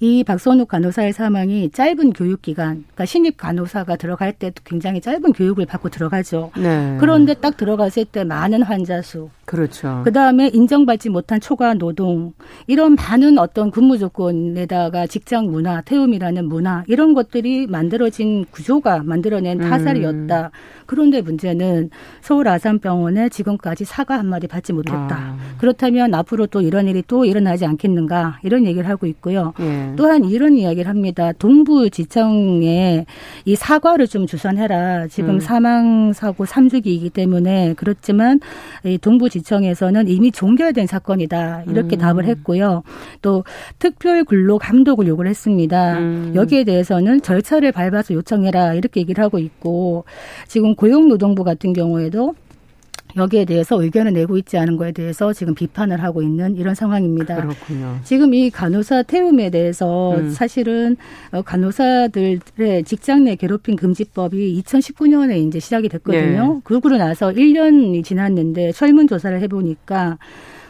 [0.00, 5.64] 이 박선욱 간호사의 사망이 짧은 교육 기간, 그러니까 신입 간호사가 들어갈 때도 굉장히 짧은 교육을
[5.64, 6.50] 받고 들어가죠.
[6.56, 6.98] 네.
[7.00, 10.02] 그런데 딱 들어갔을 때 많은 환자 수, 그렇죠.
[10.04, 12.32] 그 다음에 인정받지 못한 초과 노동,
[12.66, 19.70] 이런 많은 어떤 근무 조건에다가 직장 문화, 태움이라는 문화, 이런 것들이 만들어진 구조가 만들어낸 음.
[19.70, 20.42] 타살이었다.
[20.42, 20.50] 음.
[20.86, 25.08] 그런데 문제는 서울 아산병원에 지금까지 사과 한 마디 받지 못했다.
[25.10, 25.36] 아.
[25.58, 29.52] 그렇다면 앞으로 또 이런 일이 또 일어나지 않겠는가, 이런 얘기를 하고 있고요.
[29.60, 29.92] 예.
[29.96, 31.32] 또한 이런 이야기를 합니다.
[31.32, 33.06] 동부지청에
[33.44, 35.06] 이 사과를 좀 주선해라.
[35.06, 35.40] 지금 음.
[35.40, 38.40] 사망 사고 3주기이기 때문에 그렇지만
[38.84, 41.64] 이 동부 지청에서는 이미 종결된 사건이다.
[41.68, 41.98] 이렇게 음.
[41.98, 42.82] 답을 했고요.
[43.22, 43.44] 또
[43.78, 45.98] 특별 근로 감독을 요구를 했습니다.
[45.98, 46.32] 음.
[46.34, 48.74] 여기에 대해서는 절차를 밟아서 요청해라.
[48.74, 50.04] 이렇게 얘기를 하고 있고
[50.48, 52.34] 지금 고용노동부 같은 경우에도
[53.16, 57.36] 여기에 대해서 의견을 내고 있지 않은 거에 대해서 지금 비판을 하고 있는 이런 상황입니다.
[57.36, 57.98] 그렇군요.
[58.04, 60.30] 지금 이 간호사 태움에 대해서 음.
[60.30, 60.96] 사실은
[61.32, 66.54] 어, 간호사들의 직장 내 괴롭힘 금지법이 2019년에 이제 시작이 됐거든요.
[66.54, 66.60] 네.
[66.64, 70.18] 그러고 나서 1년이 지났는데 설문조사를 해보니까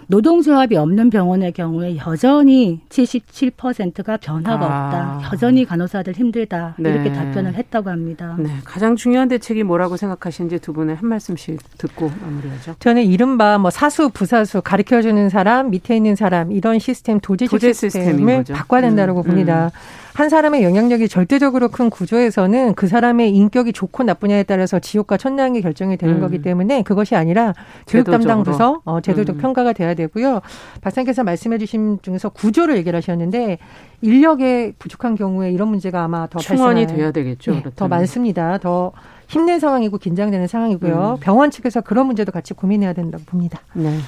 [0.09, 5.17] 노동조합이 없는 병원의 경우에 여전히 77%가 변화가 아.
[5.17, 5.31] 없다.
[5.33, 6.75] 여전히 간호사들 힘들다.
[6.79, 6.91] 네.
[6.91, 8.37] 이렇게 답변을 했다고 합니다.
[8.39, 8.51] 네.
[8.65, 12.77] 가장 중요한 대책이 뭐라고 생각하시는지 두 분의 한 말씀씩 듣고 마무리하죠.
[12.79, 18.45] 저는 이른바 뭐 사수, 부사수 가르쳐주는 사람, 밑에 있는 사람 이런 시스템 도제적 도제 시스템을
[18.45, 19.25] 바꿔야 된다고 음.
[19.25, 19.67] 봅니다.
[19.67, 20.06] 음.
[20.17, 25.99] 한 사람의 영향력이 절대적으로 큰 구조에서는 그 사람의 인격이 좋고 나쁘냐에 따라서 지옥과 천당이 결정이
[25.99, 26.21] 되는 음.
[26.23, 27.53] 거기 때문에 그것이 아니라
[27.87, 29.41] 교육 담당 부서 어, 제도적 음.
[29.43, 30.41] 평가가 돼야 되고요.
[30.81, 33.59] 박사님께서 말씀해 주신 중에서 구조를 얘기를 하셨는데
[34.01, 37.53] 인력에 부족한 경우에 이런 문제가 아마 더 충원이 돼야 되겠죠.
[37.53, 38.57] 네, 더 많습니다.
[38.57, 38.93] 더
[39.29, 41.17] 힘든 상황이고 긴장되는 상황이고요.
[41.19, 41.21] 음.
[41.21, 43.61] 병원 측에서 그런 문제도 같이 고민해야 된다고 봅니다.
[43.75, 43.99] 네.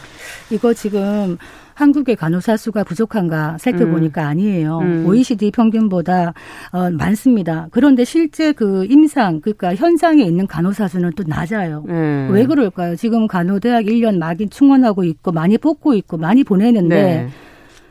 [0.50, 1.36] 이거 지금
[1.78, 4.26] 한국의 간호사 수가 부족한가 살펴보니까 음.
[4.26, 4.78] 아니에요.
[4.78, 5.04] 음.
[5.06, 6.34] OECD 평균보다
[6.72, 7.68] 어, 많습니다.
[7.70, 11.84] 그런데 실제 그 임상 그러니까 현장에 있는 간호사 수는 또 낮아요.
[11.88, 12.30] 음.
[12.32, 12.96] 왜 그럴까요?
[12.96, 17.28] 지금 간호대학 1년 막인 충원하고 있고 많이 뽑고 있고 많이 보내는데 네.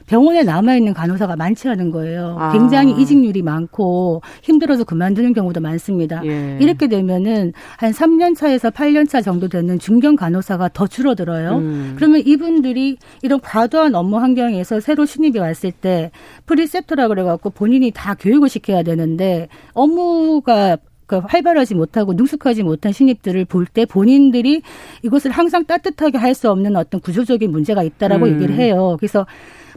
[0.07, 2.37] 병원에 남아있는 간호사가 많지 않은 거예요.
[2.39, 2.51] 아.
[2.53, 6.21] 굉장히 이직률이 많고 힘들어서 그만두는 경우도 많습니다.
[6.25, 6.57] 예.
[6.59, 11.57] 이렇게 되면은 한 3년 차에서 8년 차 정도 되는 중견 간호사가 더 줄어들어요.
[11.57, 11.93] 음.
[11.97, 16.11] 그러면 이분들이 이런 과도한 업무 환경에서 새로 신입이 왔을 때
[16.45, 23.65] 프리셉터라 그래갖고 본인이 다 교육을 시켜야 되는데 업무가 그 활발하지 못하고 능숙하지 못한 신입들을 볼
[23.65, 24.61] 때 본인들이
[25.03, 28.35] 이것을 항상 따뜻하게 할 수 없는 어떤 구조적인 문제가 있다라고 음.
[28.35, 28.95] 얘기를 해요.
[28.99, 29.25] 그래서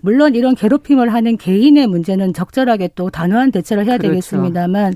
[0.02, 4.08] 물론 이런 괴롭힘을 하는 개인의 문제는 적절하게 또 단호한 대처를 해야 그렇죠.
[4.10, 4.94] 되겠습니다만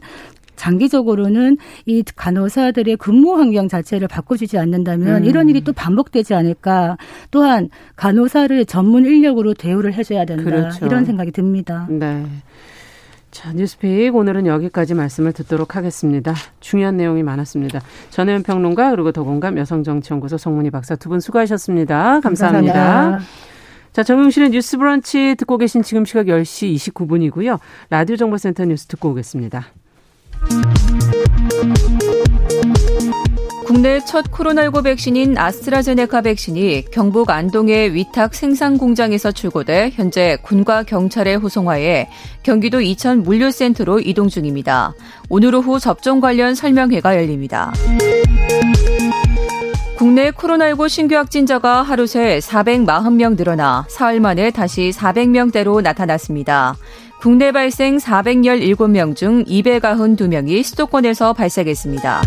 [0.57, 5.25] 장기적으로는 이 간호사들의 근무 환경 자체를 바꿔주지 않는다면 음.
[5.25, 6.97] 이런 일이 또 반복되지 않을까.
[7.31, 10.45] 또한 간호사를 전문 인력으로 대우를 해줘야 된다.
[10.45, 10.87] 그렇죠.
[10.87, 11.87] 이런 생각이 듭니다.
[11.90, 12.25] 네.
[13.33, 16.35] 자, 뉴스픽 오늘은 여기까지 말씀을 듣도록 하겠습니다.
[16.61, 17.81] 중요한 내용이 많았습니다.
[18.11, 22.21] 전혜연 평론가 그리고 더공감 여성정치연구소 송문희 박사 두 분 수고하셨습니다.
[22.21, 22.73] 감사합니다.
[22.73, 23.25] 감사합니다.
[23.95, 27.61] 자, 정용실의 뉴스 브런치 듣고 계신 지금 시각 10시 29분이고요.
[27.91, 29.67] 라디오 정보센터 뉴스 듣고 오겠습니다.
[33.65, 41.37] 국내 첫 코로나19 백신인 아스트라제네카 백신이 경북 안동의 위탁 생산 공장에서 출고돼 현재 군과 경찰의
[41.37, 42.09] 호송하에
[42.43, 44.93] 경기도 이천 물류센터로 이동 중입니다.
[45.29, 47.73] 오늘 오후 접종 관련 설명회가 열립니다.
[49.97, 56.77] 국내 코로나19 신규 확진자가 하루 새 440명 늘어나 사흘 만에 다시 400명대로 나타났습니다.
[57.21, 62.23] 국내 발생 417명 중 292명이 수도권에서 발생했습니다.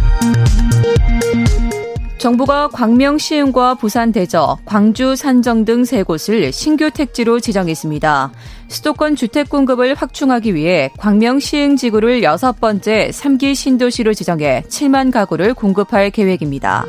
[2.18, 8.32] 정부가 광명 시흥과 부산 대저, 광주 산정 등 세 곳을 신규 택지로 지정했습니다.
[8.68, 15.54] 수도권 주택 공급을 확충하기 위해 광명 시흥 지구를 여섯 번째 3기 신도시로 지정해 7만 가구를
[15.54, 16.86] 공급할 계획입니다.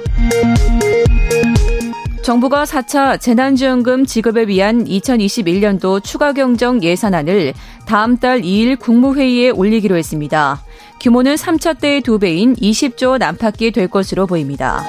[2.22, 7.54] 정부가 4차 재난지원금 지급을 위한 2021년도 추가 경정 예산안을
[7.86, 10.60] 다음 달 2일 국무회의에 올리기로 했습니다.
[11.00, 14.84] 규모는 3차 때의 2배인 20조 원 안팎이 될 것으로 보입니다.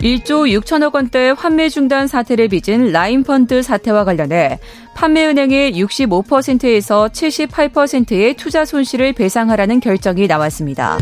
[0.00, 4.58] 1조 6천억 원대 환매 중단 사태를 빚은 라인펀드 사태와 관련해
[4.94, 10.98] 판매은행의 65%에서 78%의 투자 손실을 배상하라는 결정이 나왔습니다.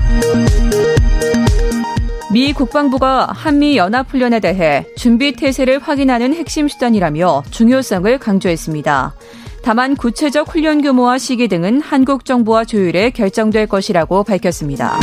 [2.33, 9.15] 미 국방부가 한미 연합훈련에 대해 준비 태세를 확인하는 핵심 수단이라며 중요성을 강조했습니다.
[9.63, 14.99] 다만 구체적 훈련 규모와 시기 등은 한국 정부와 조율에 결정될 것이라고 밝혔습니다.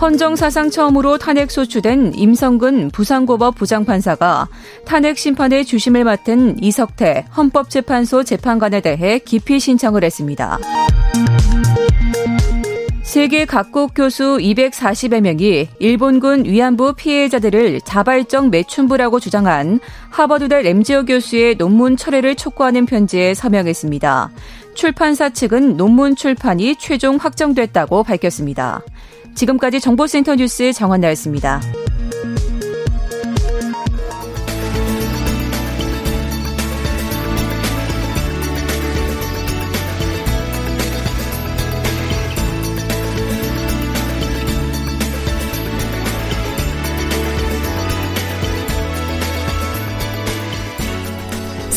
[0.00, 4.48] 헌정 사상 처음으로 탄핵 소추된 임성근 부산고법 부장판사가
[4.86, 10.58] 탄핵 심판의 주심을 맡은 이석태 헌법재판소 재판관에 대해 기피 신청을 했습니다.
[13.10, 21.96] 세계 각국 교수 240여 명이 일본군 위안부 피해자들을 자발적 매춘부라고 주장한 하버드대 램지어 교수의 논문
[21.96, 24.30] 철회를 촉구하는 편지에 서명했습니다.
[24.76, 28.80] 출판사 측은 논문 출판이 최종 확정됐다고 밝혔습니다.
[29.34, 31.60] 지금까지 정보센터 뉴스 정원나였습니다.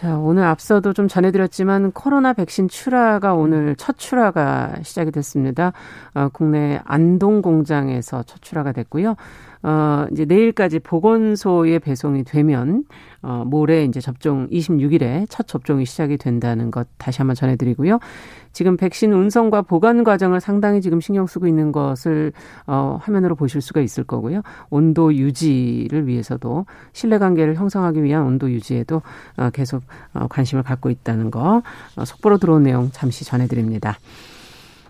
[0.00, 5.74] 자, 오늘 앞서도 좀 전해드렸지만 코로나 백신 출하가 오늘 첫 출하가 시작이 됐습니다.
[6.14, 9.14] 어, 국내 안동 공장에서 첫 출하가 됐고요.
[9.62, 12.84] 어, 이제 내일까지 보건소에 배송이 되면,
[13.20, 17.98] 어, 모레 이제 접종 26일에 첫 접종이 시작이 된다는 것 다시 한번 전해드리고요.
[18.52, 22.32] 지금 백신 운송과 보관 과정을 상당히 지금 신경 쓰고 있는 것을,
[22.66, 24.42] 어, 화면으로 보실 수가 있을 거고요.
[24.70, 29.02] 온도 유지를 위해서도 신뢰 관계를 형성하기 위한 온도 유지에도,
[29.36, 29.82] 어, 계속,
[30.14, 31.62] 어, 관심을 갖고 있다는 거,
[31.96, 33.98] 어, 속보로 들어온 내용 잠시 전해드립니다.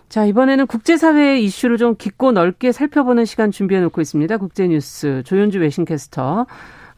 [0.09, 4.37] 자, 이번에는 국제사회 이슈를 좀 깊고 넓게 살펴보는 시간 준비해 놓고 있습니다.
[4.37, 6.45] 국제뉴스 조윤주 외신캐스터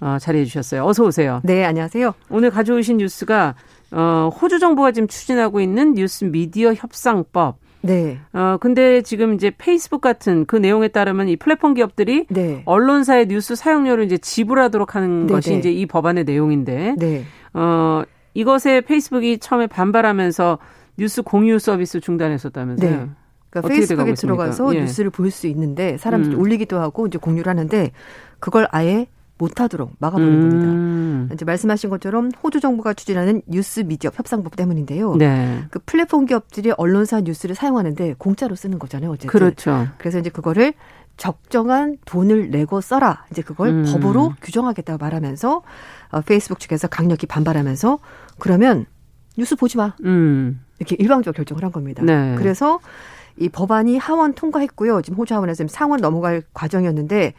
[0.01, 0.83] 어, 자리해 주셨어요.
[0.83, 1.39] 어서 오세요.
[1.43, 2.13] 네, 안녕하세요.
[2.29, 3.55] 오늘 가져오신 뉴스가
[3.93, 7.57] 어, 호주 정부가 지금 추진하고 있는 뉴스 미디어 협상법.
[7.81, 8.17] 네.
[8.31, 12.63] 어, 근데 지금 이제 페이스북 같은 그 내용에 따르면 이 플랫폼 기업들이 네.
[12.65, 15.57] 언론사의 뉴스 사용료를 이제 지불하도록 하는 네 것이 네.
[15.57, 16.95] 이제 이 법안의 내용인데.
[16.97, 17.23] 네.
[17.53, 18.03] 어,
[18.33, 20.57] 이것에 페이스북이 처음에 반발하면서
[20.97, 22.89] 뉴스 공유 서비스 중단했었다면서요?
[22.89, 23.09] 네.
[23.49, 24.81] 그러니까 페이스북에 들어가서 예.
[24.81, 26.39] 뉴스를 볼 수 있는데 사람들이 음.
[26.39, 27.91] 올리기도 하고 이제 공유를 하는데
[28.39, 29.05] 그걸 아예
[29.37, 30.49] 못하도록 막아버린 음.
[30.49, 31.33] 겁니다.
[31.33, 35.15] 이제 말씀하신 것처럼 호주 정부가 추진하는 뉴스 미디어 협상법 때문인데요.
[35.15, 35.63] 네.
[35.71, 39.11] 그 플랫폼 기업들이 언론사 뉴스를 사용하는데 공짜로 쓰는 거잖아요.
[39.11, 39.29] 어쨌든.
[39.29, 39.87] 그렇죠.
[39.97, 40.73] 그래서 이제 그거를
[41.17, 43.25] 적정한 돈을 내고 써라.
[43.31, 43.85] 이제 그걸 음.
[43.85, 45.61] 법으로 규정하겠다고 말하면서
[46.11, 47.99] 어, 페이스북 측에서 강력히 반발하면서
[48.39, 48.85] 그러면
[49.37, 49.93] 뉴스 보지 마.
[50.03, 50.61] 음.
[50.79, 52.03] 이렇게 일방적으로 결정을 한 겁니다.
[52.03, 52.35] 네.
[52.37, 52.79] 그래서
[53.37, 55.01] 이 법안이 하원 통과했고요.
[55.01, 57.33] 지금 호주 하원에서 지금 상원 넘어갈 과정이었는데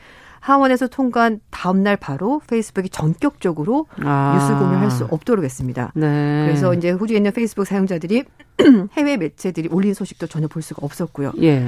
[0.45, 4.37] 하원에서 통과한 다음 날 바로 페이스북이 전격적으로 아.
[4.39, 5.91] 뉴스 공유할 수 없도록 했습니다.
[5.95, 6.45] 네.
[6.47, 8.25] 그래서 이제 호주에 있는 페이스북 사용자들이
[8.93, 11.33] 해외 매체들이 올린 소식도 전혀 볼 수가 없었고요.
[11.41, 11.65] 예.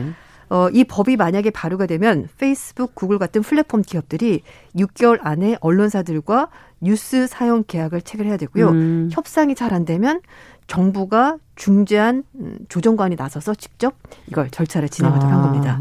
[0.50, 4.42] 어, 이 법이 만약에 발효가 되면 페이스북, 구글 같은 플랫폼 기업들이
[4.76, 6.48] 6개월 안에 언론사들과
[6.82, 8.68] 뉴스 사용 계약을 체결해야 되고요.
[8.68, 9.08] 음.
[9.10, 10.20] 협상이 잘 안 되면
[10.66, 13.94] 정부가 중재한 음, 조정관이 나서서 직접
[14.26, 15.36] 이걸 절차를 진행하도록 아.
[15.36, 15.80] 한 겁니다.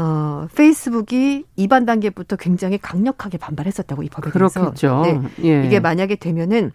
[0.00, 4.60] 어, 페이스북이 이반 단계부터 굉장히 강력하게 반발했었다고 이 법에 대해서.
[4.60, 5.02] 그렇겠죠.
[5.02, 5.20] 네.
[5.42, 5.66] 예.
[5.66, 6.70] 이게 만약에 되면은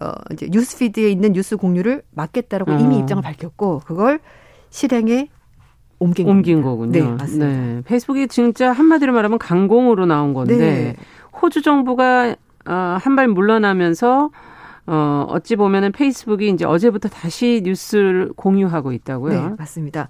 [0.00, 2.78] 어 이제 뉴스피드에 있는 뉴스 공유를 막겠다라고 어.
[2.80, 4.18] 이미 입장을 밝혔고 그걸
[4.70, 5.28] 실행에
[6.00, 6.90] 옮긴, 옮긴 거군요.
[6.90, 7.46] 네, 맞습니다.
[7.46, 7.82] 네.
[7.84, 10.96] 페이스북이 진짜 한마디로 말하면 강공으로 나온 건데 네.
[11.40, 12.34] 호주 정부가
[12.66, 14.30] 어, 한발 물러나면서
[14.86, 19.48] 어, 어찌 보면은 페이스북이 이제 어제부터 다시 뉴스를 공유하고 있다고요.
[19.50, 20.08] 네, 맞습니다.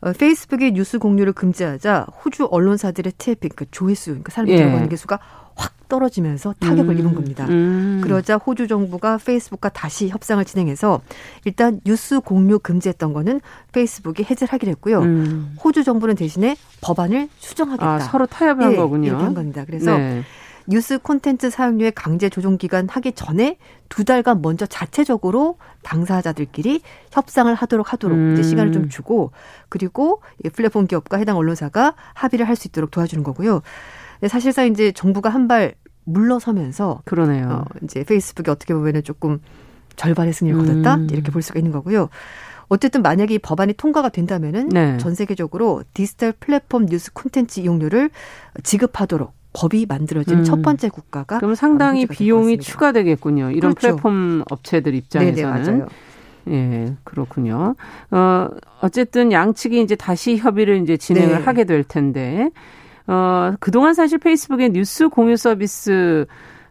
[0.00, 4.62] 어, 페이스북의 뉴스 공유를 금지하자 호주 언론사들의 트래픽, 그 조회수, 그러니까 사람들이 예.
[4.62, 5.18] 들어가는 게 수가
[5.54, 6.98] 확 떨어지면서 타격을 음.
[6.98, 7.46] 입은 겁니다.
[7.48, 8.00] 음.
[8.02, 11.00] 그러자 호주 정부가 페이스북과 다시 협상을 진행해서
[11.44, 13.40] 일단 뉴스 공유 금지했던 거는
[13.72, 15.00] 페이스북이 해제를 하기로 했고요.
[15.00, 15.56] 음.
[15.62, 17.86] 호주 정부는 대신에 법안을 수정하겠다.
[17.86, 19.08] 아, 서로 타협한 네, 거군요.
[19.08, 19.64] 이렇게 한 겁니다.
[19.64, 20.22] 그래서 네.
[20.68, 23.56] 뉴스 콘텐츠 사용료의 강제 조정 기간 하기 전에
[23.88, 26.80] 두 달간 먼저 자체적으로 당사자들끼리
[27.12, 28.32] 협상을 하도록 하도록 음.
[28.32, 29.30] 이제 시간을 좀 주고
[29.68, 33.62] 그리고 플랫폼 기업과 해당 언론사가 합의를 할 수 있도록 도와주는 거고요.
[34.28, 35.74] 사실상 이제 정부가 한 발
[36.08, 37.48] 물러서면서 그러네요.
[37.48, 39.40] 어, 이제 페이스북이 어떻게 보면은 조금
[39.96, 41.08] 절반의 승리를 거뒀다 음.
[41.10, 42.08] 이렇게 볼 수가 있는 거고요.
[42.68, 44.96] 어쨌든 만약에 이 법안이 통과가 된다면은 네.
[44.98, 48.10] 전 세계적으로 디지털 플랫폼 뉴스 콘텐츠 이용료를
[48.62, 50.44] 지급하도록 법이 만들어진 음.
[50.44, 53.50] 첫 번째 국가가 그럼 상당히 비용이 추가되겠군요.
[53.52, 53.96] 이런 그렇죠.
[53.96, 55.54] 플랫폼 업체들 입장에서는.
[55.54, 55.86] 네네, 맞아요.
[56.48, 57.74] 예, 그렇군요.
[58.10, 58.48] 어,
[58.82, 61.42] 어쨌든 양측이 이제 다시 협의를 이제 진행을 네.
[61.42, 62.50] 하게 될 텐데,
[63.06, 66.26] 어, 그동안 사실 페이스북의 뉴스 공유 서비스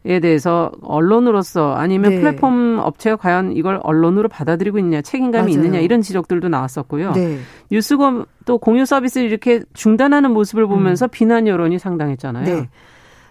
[0.08, 2.20] 에 대해서 언론으로서 아니면 네.
[2.20, 5.66] 플랫폼 업체가 과연 이걸 언론으로 받아들이고 있느냐 책임감이 맞아요.
[5.66, 7.14] 있느냐 이런 지적들도 나왔었고요.
[7.14, 7.40] 네.
[7.72, 11.10] 뉴스검 또 공유 서비스를 이렇게 중단하는 모습을 보면서 음.
[11.12, 12.46] 비난 여론이 상당했잖아요.
[12.46, 12.70] 네.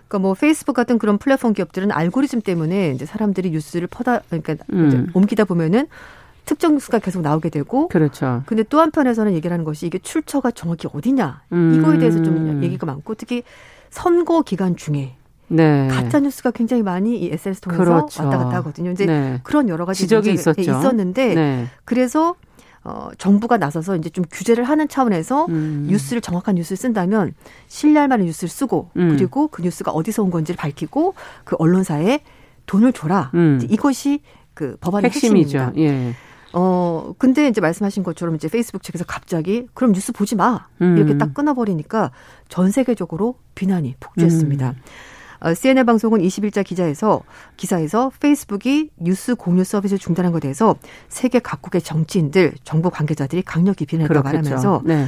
[0.08, 5.10] 그러니까 뭐 페이스북 같은 그런 플랫폼 기업들은 알고리즘 때문에 이제 사람들이 뉴스를 퍼다 그러니까 음.
[5.14, 5.86] 옮기다 보면은
[6.44, 8.42] 특정 뉴스가 계속 나오게 되고 그렇죠.
[8.46, 11.78] 근데 또 한편에서는 얘기를 하는 것이 이게 출처가 정확히 어디냐 음.
[11.78, 13.44] 이거에 대해서 좀 얘기가 많고 특히
[13.90, 15.14] 선거 기간 중에
[15.48, 15.88] 네.
[15.88, 18.24] 가짜 뉴스가 굉장히 많이 이 SNS 통해서 그렇죠.
[18.24, 18.90] 왔다 갔다 하거든요.
[18.90, 19.40] 이제 네.
[19.42, 20.60] 그런 여러 가지 지적이 있었죠.
[20.60, 21.66] 있었는데 네.
[21.84, 22.34] 그래서
[22.84, 25.86] 어, 정부가 나서서 이제 좀 규제를 하는 차원에서 음.
[25.88, 27.32] 뉴스를 정확한 뉴스를 쓴다면
[27.66, 29.08] 신뢰할 만한 뉴스를 쓰고 음.
[29.10, 32.20] 그리고 그 뉴스가 어디서 온 건지를 밝히고 그 언론사에
[32.66, 33.30] 돈을 줘라.
[33.34, 33.60] 음.
[33.70, 34.20] 이것이
[34.52, 35.58] 그 법안의 핵심이죠.
[35.58, 35.72] 핵심입니다.
[35.80, 36.14] 예.
[36.52, 40.66] 어, 근데 이제 말씀하신 것처럼 이제 페이스북 측에서 갑자기 그럼 뉴스 보지 마.
[40.78, 41.18] 이렇게 음.
[41.18, 42.12] 딱 끊어버리니까
[42.48, 44.74] 전 세계적으로 비난이 폭주했습니다.
[45.44, 45.54] 음.
[45.54, 47.22] CNN 어, 방송은 20일자 기자에서
[47.56, 50.76] 기사에서 페이스북이 뉴스 공유 서비스를 중단한 것에 대해서
[51.08, 55.06] 세계 각국의 정치인들, 정부 관계자들이 강력히 비난했다고 말하면서 네.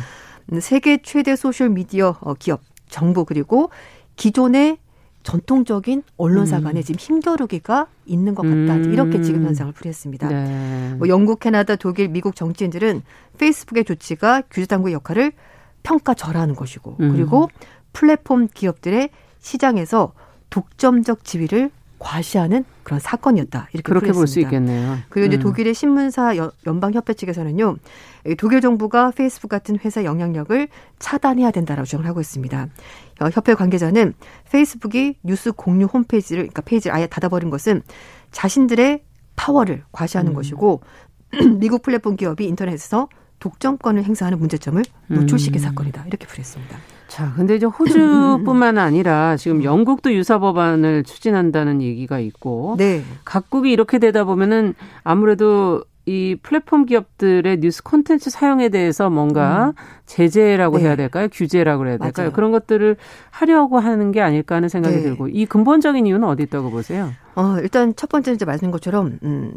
[0.61, 3.71] 세계 최대 소셜 미디어 어, 기업, 정부 그리고
[4.17, 4.79] 기존의
[5.23, 6.83] 전통적인 언론사 간에 음.
[6.83, 8.77] 지금 힘겨루기가 있는 것 같다.
[8.77, 8.93] 음.
[8.93, 10.29] 이렇게 지금 현상을 풀이했습니다.
[10.29, 10.95] 네.
[10.99, 13.03] 뭐 영국, 캐나다, 독일, 미국 정치인들은
[13.37, 15.33] 페이스북의 조치가 규제 당국의 역할을
[15.83, 17.13] 평가 절하하는 것이고 음.
[17.13, 17.51] 그리고
[17.93, 20.13] 플랫폼 기업들의 시장에서
[20.51, 23.69] 독점적 지위를 과시하는 그런 사건이었다.
[23.73, 24.99] 이렇게 그렇게 볼 수 있겠네요.
[25.09, 25.43] 그리고 이제 음.
[25.43, 26.35] 독일의 신문사
[26.67, 27.77] 연방협회 측에서는요,
[28.39, 32.69] 독일 정부가 페이스북 같은 회사 영향력을 차단해야 된다라고 주장을 하고 있습니다.
[33.21, 34.13] 어, 협회 관계자는
[34.53, 37.83] 페이스북이 뉴스 공유 홈페이지를, 그러니까 페이지를 아예 닫아버린 것은
[38.31, 39.03] 자신들의
[39.37, 40.35] 파워를 과시하는 음.
[40.35, 40.83] 것이고
[41.59, 45.65] 미국 플랫폼 기업이 인터넷에서 독점권을 행사하는 문제점을 노출시킨 음.
[45.65, 46.05] 사건이다.
[46.07, 46.79] 이렇게 풀이했습니다.
[47.09, 53.03] 자, 근데 이제 호주뿐만 아니라 지금 영국도 유사 법안을 추진한다는 얘기가 있고 네.
[53.25, 59.73] 각국이 이렇게 되다 보면은 아무래도 이 플랫폼 기업들의 뉴스 콘텐츠 사용에 대해서 뭔가 음.
[60.07, 60.85] 제재라고 네.
[60.85, 61.29] 해야 될까요?
[61.33, 62.13] 규제라고 해야 될까요?
[62.27, 62.33] 맞아요.
[62.33, 62.97] 그런 것들을
[63.31, 65.03] 하려고 하는 게 아닐까 하는 생각이 네.
[65.03, 67.13] 들고 이 근본적인 이유는 어디 있다고 보세요?
[67.35, 69.53] 어, 일단 첫 번째 이제 말씀인 것처럼 음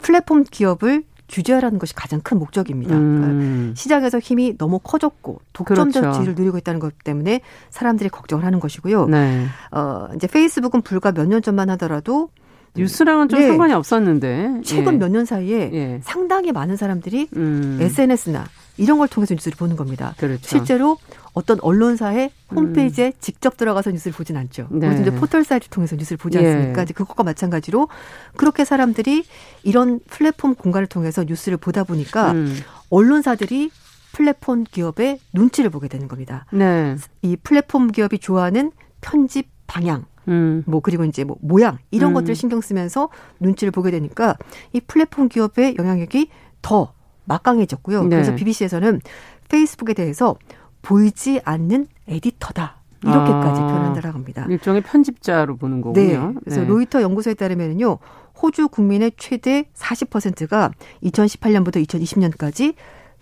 [0.00, 2.94] 플랫폼 기업을 규제하라는 것이 가장 큰 목적입니다.
[2.94, 3.20] 음.
[3.20, 6.16] 그러니까 시장에서 힘이 너무 커졌고 독점적 그렇죠.
[6.18, 7.40] 지위를 누리고 있다는 것 때문에
[7.70, 9.06] 사람들이 걱정을 하는 것이고요.
[9.06, 9.46] 네.
[9.72, 12.28] 어, 이제 페이스북은 불과 몇 년 전만 하더라도
[12.76, 13.46] 뉴스랑은 좀 네.
[13.48, 14.98] 상관이 없었는데 최근 예.
[14.98, 16.00] 몇년 사이에 예.
[16.02, 17.78] 상당히 많은 사람들이 음.
[17.80, 18.44] SNS나
[18.78, 20.14] 이런 걸 통해서 뉴스를 보는 겁니다.
[20.18, 20.40] 그렇죠.
[20.42, 20.96] 실제로
[21.34, 23.12] 어떤 언론사의 홈페이지에 음.
[23.20, 24.68] 직접 들어가서 뉴스를 보진 않죠.
[24.70, 25.00] 네.
[25.00, 26.46] 이제 포털 사이트 통해서 뉴스를 보지 예.
[26.46, 26.82] 않습니까?
[26.82, 27.88] 이제 그것과 마찬가지로
[28.36, 29.24] 그렇게 사람들이
[29.62, 32.54] 이런 플랫폼 공간을 통해서 뉴스를 보다 보니까 음.
[32.90, 33.70] 언론사들이
[34.12, 36.44] 플랫폼 기업의 눈치를 보게 되는 겁니다.
[36.52, 36.96] 네.
[37.22, 40.62] 이 플랫폼 기업이 좋아하는 편집 방향, 음.
[40.66, 42.14] 뭐 그리고 이제 뭐 모양 이런 음.
[42.14, 43.08] 것들을 신경 쓰면서
[43.40, 44.36] 눈치를 보게 되니까
[44.74, 46.28] 이 플랫폼 기업의 영향력이
[46.60, 46.92] 더
[47.24, 48.02] 막강해졌고요.
[48.04, 48.16] 네.
[48.16, 49.00] 그래서 BBC에서는
[49.48, 50.36] 페이스북에 대해서
[50.82, 52.76] 보이지 않는 에디터다.
[53.02, 54.46] 이렇게까지 아, 표현한다고 합니다.
[54.48, 56.02] 일종의 편집자로 보는 거군요.
[56.28, 56.34] 네.
[56.44, 56.66] 그래서 네.
[56.66, 57.98] 로이터 연구소에 따르면요.
[58.40, 60.70] 호주 국민의 최대 40%가
[61.02, 62.74] 2018년부터 2020년까지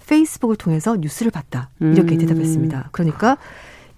[0.06, 1.70] 페이스북을 통해서 뉴스를 봤다.
[1.80, 2.18] 이렇게 음.
[2.18, 2.88] 대답했습니다.
[2.92, 3.38] 그러니까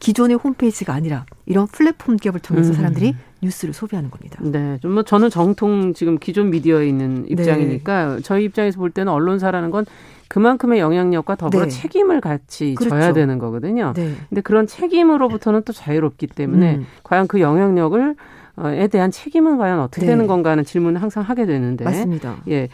[0.03, 2.75] 기존의 홈페이지가 아니라 이런 플랫폼 기업을 통해서 음.
[2.75, 4.41] 사람들이 뉴스를 소비하는 겁니다.
[4.43, 4.79] 네.
[4.83, 8.23] 좀 뭐 저는 정통 지금 기존 미디어에 있는 입장이니까 네.
[8.23, 9.87] 저희 입장에서 볼 때는 언론사라는 건
[10.27, 11.71] 그만큼의 영향력과 더불어 네.
[11.71, 12.97] 책임을 같이 그렇죠.
[12.97, 13.93] 져야 되는 거거든요.
[13.95, 14.15] 네.
[14.29, 16.87] 근데 그런 책임으로부터는 또 자유롭기 때문에 음.
[17.05, 18.17] 과연 그 영향력을
[18.65, 20.13] 에 대한 책임은 과연 어떻게 네.
[20.13, 22.43] 되는 건가 하는 질문을 항상 하게 되는데 맞습니다.
[22.49, 22.69] 예.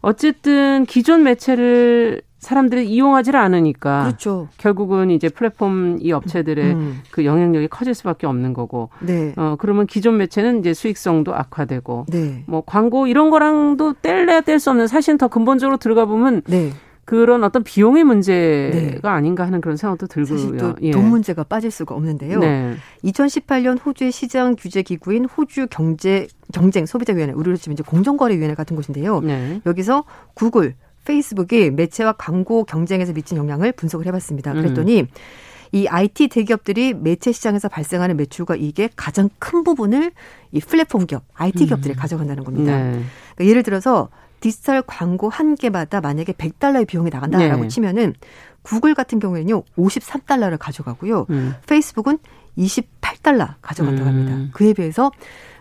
[0.00, 4.48] 어쨌든 기존 매체를 사람들이 이용하지를 않으니까 그렇죠.
[4.58, 7.00] 결국은 이제 플랫폼 이 업체들의 음.
[7.12, 8.90] 그 영향력이 커질 수밖에 없는 거고.
[9.00, 9.32] 네.
[9.36, 12.06] 어 그러면 기존 매체는 이제 수익성도 악화되고.
[12.08, 12.42] 네.
[12.48, 16.72] 뭐 광고 이런 거랑도 뗄래야 뗄 수 없는 사실은 더 근본적으로 들어가 보면 네.
[17.04, 19.00] 그런 어떤 비용의 문제가 네.
[19.08, 20.38] 아닌가 하는 그런 생각도 들고요.
[20.38, 20.96] 사실 또돈 예.
[20.96, 22.40] 문제가 빠질 수가 없는데요.
[22.40, 22.74] 네.
[23.04, 29.20] 2018년 호주의 시장 규제 기구인 호주 경제 경쟁 소비자위원회 우리로 치면 이제 공정거래위원회 같은 곳인데요.
[29.20, 29.60] 네.
[29.64, 30.04] 여기서
[30.34, 30.74] 구글
[31.04, 34.52] 페이스북이 매체와 광고 경쟁에서 미친 영향을 분석을 해봤습니다.
[34.52, 34.62] 음.
[34.62, 35.06] 그랬더니 음.
[35.72, 40.12] 이 IT 대기업들이 매체 시장에서 발생하는 매출과 이게 가장 큰 부분을
[40.52, 41.96] 이 플랫폼 기업, IT 기업들이 음.
[41.96, 42.76] 가져간다는 겁니다.
[42.76, 43.02] 네.
[43.34, 47.68] 그러니까 예를 들어서 디지털 광고 한 개마다 만약에 100달러의 비용이 나간다라고 네.
[47.68, 48.12] 치면은
[48.60, 51.26] 구글 같은 경우에는요 53달러를 가져가고요.
[51.30, 51.54] 음.
[51.66, 52.18] 페이스북은
[52.58, 54.14] 28달러 가져간다고 음.
[54.14, 54.50] 합니다.
[54.52, 55.10] 그에 비해서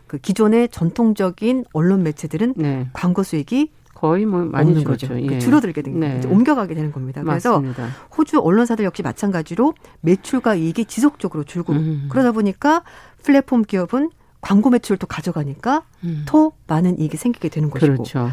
[0.08, 2.90] 그 기존의 전통적인 언론 매체들은 네.
[2.92, 3.72] 광고 수익이
[4.02, 5.08] 거의 뭐 많이 없는 거죠.
[5.22, 5.38] 예.
[5.38, 6.22] 줄어들게 된 네.
[6.26, 7.22] 옮겨가게 되는 겁니다.
[7.22, 7.88] 그래서 맞습니다.
[8.18, 12.08] 호주 언론사들 역시 마찬가지로 매출과 이익이 지속적으로 줄고 음.
[12.10, 12.82] 그러다 보니까
[13.22, 14.10] 플랫폼 기업은
[14.42, 16.24] 광고 매출을 또 가져가니까 음.
[16.26, 17.94] 더 많은 이익이 생기게 되는 것이고.
[17.94, 18.32] 그렇죠.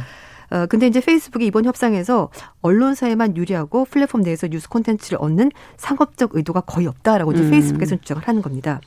[0.51, 2.31] 어, 근데 이제 페이스북이 이번 협상에서
[2.62, 7.51] 언론사에만 유리하고 플랫폼 내에서 뉴스 콘텐츠를 얻는 상업적 의도가 거의 없다라고 이제 음.
[7.51, 8.81] 페이스북에서 주장을 하는 겁니다.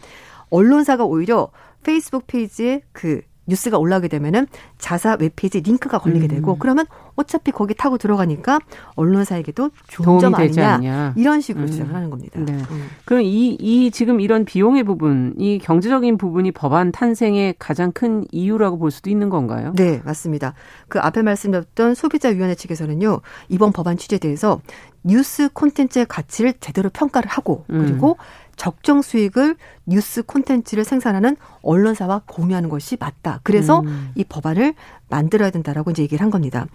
[0.50, 1.50] 언론사가 오히려
[1.84, 6.28] 페이스북 페이지에 그 뉴스가 올라오게 되면은 자사 웹페이지 링크가 걸리게 음.
[6.28, 6.86] 되고 그러면
[7.16, 8.60] 어차피 거기 타고 들어가니까
[8.96, 11.14] 언론사에게도 좋은 점 아니냐 않냐.
[11.18, 11.68] 이런 식으로 음.
[11.68, 12.40] 주장을 하는 겁니다.
[12.40, 12.54] 네.
[12.54, 12.90] 음.
[13.06, 18.78] 그럼 이, 이 지금 이런 비용의 부분, 이 경제적인 부분이 법안 탄생의 가장 큰 이유라고
[18.78, 19.74] 볼 수도 있는 건가요?
[19.76, 20.54] 네, 맞습니다.
[20.88, 24.62] 그 앞에 말씀드렸던 소비자위원회 측에서는요 이번 법안 취지에 대해서
[25.04, 27.86] 뉴스 콘텐츠의 가치를 제대로 평가를 하고 음.
[27.86, 28.18] 그리고
[28.62, 29.56] 적정 수익을
[29.88, 33.40] 뉴스 콘텐츠를 생산하는 언론사와 공유하는 것이 맞다.
[33.42, 34.12] 그래서 음.
[34.14, 34.76] 이 법안을
[35.10, 36.68] 만들어야 된다라고 이제 얘기를 한 겁니다.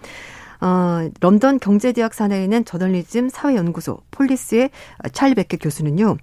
[0.59, 4.69] 어, 런던 경제대학 산하에 있는 저널리즘 사회연구소 폴리스의
[5.13, 6.17] 찰리 베켓 교수는요.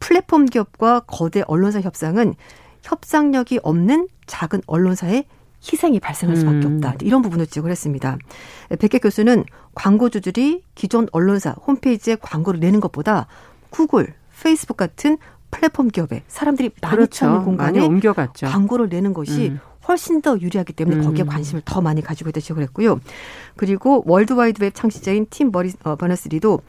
[0.00, 2.34] 플랫폼 기업과 거대 언론사 협상은
[2.82, 5.26] 협상력이 없는 작은 언론사의
[5.62, 6.74] 희생이 발생할 수밖에 음.
[6.74, 6.96] 없다.
[7.02, 8.18] 이런 부분을 지적을 했습니다.
[8.80, 9.44] 베켓 교수는
[9.76, 13.28] 광고주들이 기존 언론사 홈페이지에 광고를 내는 것보다
[13.70, 14.12] 구글,
[14.42, 15.18] 페이스북 같은
[15.50, 17.10] 플랫폼 기업에 사람들이 많이 그렇죠.
[17.10, 18.46] 찾는 공간에 많이 옮겨갔죠.
[18.46, 19.60] 광고를 내는 것이 음.
[19.88, 21.28] 훨씬 더 유리하기 때문에 거기에 음.
[21.28, 23.00] 관심을 더 많이 가지고 있다 지적을 했고요.
[23.56, 26.60] 그리고 월드와이드웹 창시자인 팀 버리, 어, 버너스리도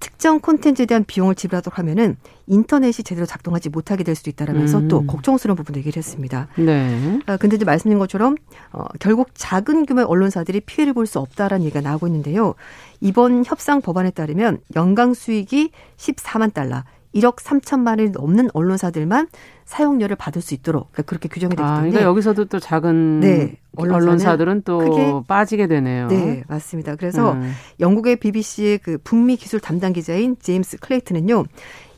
[0.00, 2.16] 특정 콘텐츠에 대한 비용을 지불하도록 하면은
[2.46, 4.88] 인터넷이 제대로 작동하지 못하게 될 수도 있다라면서 음.
[4.88, 6.48] 또 걱정스러운 부분도 얘기를 했습니다.
[6.56, 7.20] 네.
[7.26, 8.36] 아, 근데 이제 말씀드린 것처럼
[8.72, 12.54] 어, 결국 작은 규모의 언론사들이 피해를 볼 수 없다라는 얘기가 나오고 있는데요.
[13.00, 16.82] 이번 협상 법안에 따르면 연간 수익이 14만 달러,
[17.14, 19.28] 1억 3천만 원이 넘는 언론사들만
[19.68, 23.20] 사용료를 받을 수 있도록 그러니까 그렇게 규정이 되기 아, 때문에 아, 그러니까 여기서도 또 작은
[23.20, 26.08] 네, 언론사들은 또 크게, 빠지게 되네요.
[26.08, 26.96] 네, 맞습니다.
[26.96, 27.52] 그래서 음.
[27.78, 31.44] 영국의 BBC의 그 북미 기술 담당 기자인 제임스 클레이튼은요.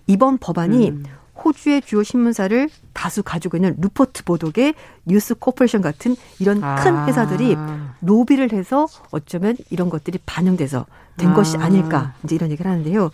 [0.09, 1.05] 이번 법안이 음.
[1.45, 4.75] 호주의 주요 신문사를 다수 가지고 있는 루퍼트 머독의
[5.07, 6.75] 뉴스 코퍼레이션 같은 이런 아.
[6.75, 7.57] 큰 회사들이
[8.01, 11.35] 로비를 해서 어쩌면 이런 것들이 반영돼서 된 아.
[11.35, 13.13] 것이 아닐까 이제 이런 얘기를 하는데요.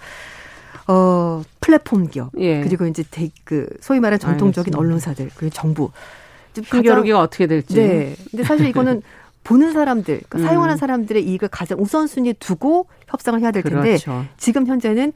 [0.89, 2.61] 어, 플랫폼 기업 예.
[2.63, 4.79] 그리고 이제 대, 그 소위 말하는 전통적인 알겠습니다.
[4.79, 5.91] 언론사들 그리고 정부
[6.55, 7.75] 힘겨루기가 어떻게 될지.
[7.75, 8.15] 네.
[8.31, 9.03] 근데 사실 이거는
[9.45, 10.45] 보는 사람들, 그러니까 음.
[10.45, 14.25] 사용하는 사람들의 이익을 가장 우선순위에 두고 협상을 해야 될 텐데 그렇죠.
[14.37, 15.13] 지금 현재는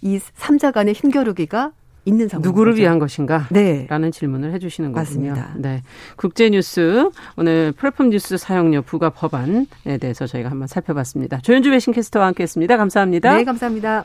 [0.00, 1.72] 이 3자 간의 힘겨루기가
[2.04, 2.42] 있는 상황.
[2.42, 2.82] 누구를 거죠.
[2.82, 3.48] 위한 것인가?
[3.50, 3.86] 네.
[3.88, 5.30] 라는 질문을 해 주시는 거군요.
[5.30, 5.54] 맞습니다.
[5.56, 5.82] 네.
[6.16, 9.66] 국제 뉴스 오늘 플랫폼 뉴스 사용료 부과 법안에
[9.98, 11.40] 대해서 저희가 한번 살펴봤습니다.
[11.40, 12.76] 조현주 외신캐스터와 함께했습니다.
[12.76, 13.34] 감사합니다.
[13.34, 14.04] 네, 감사합니다.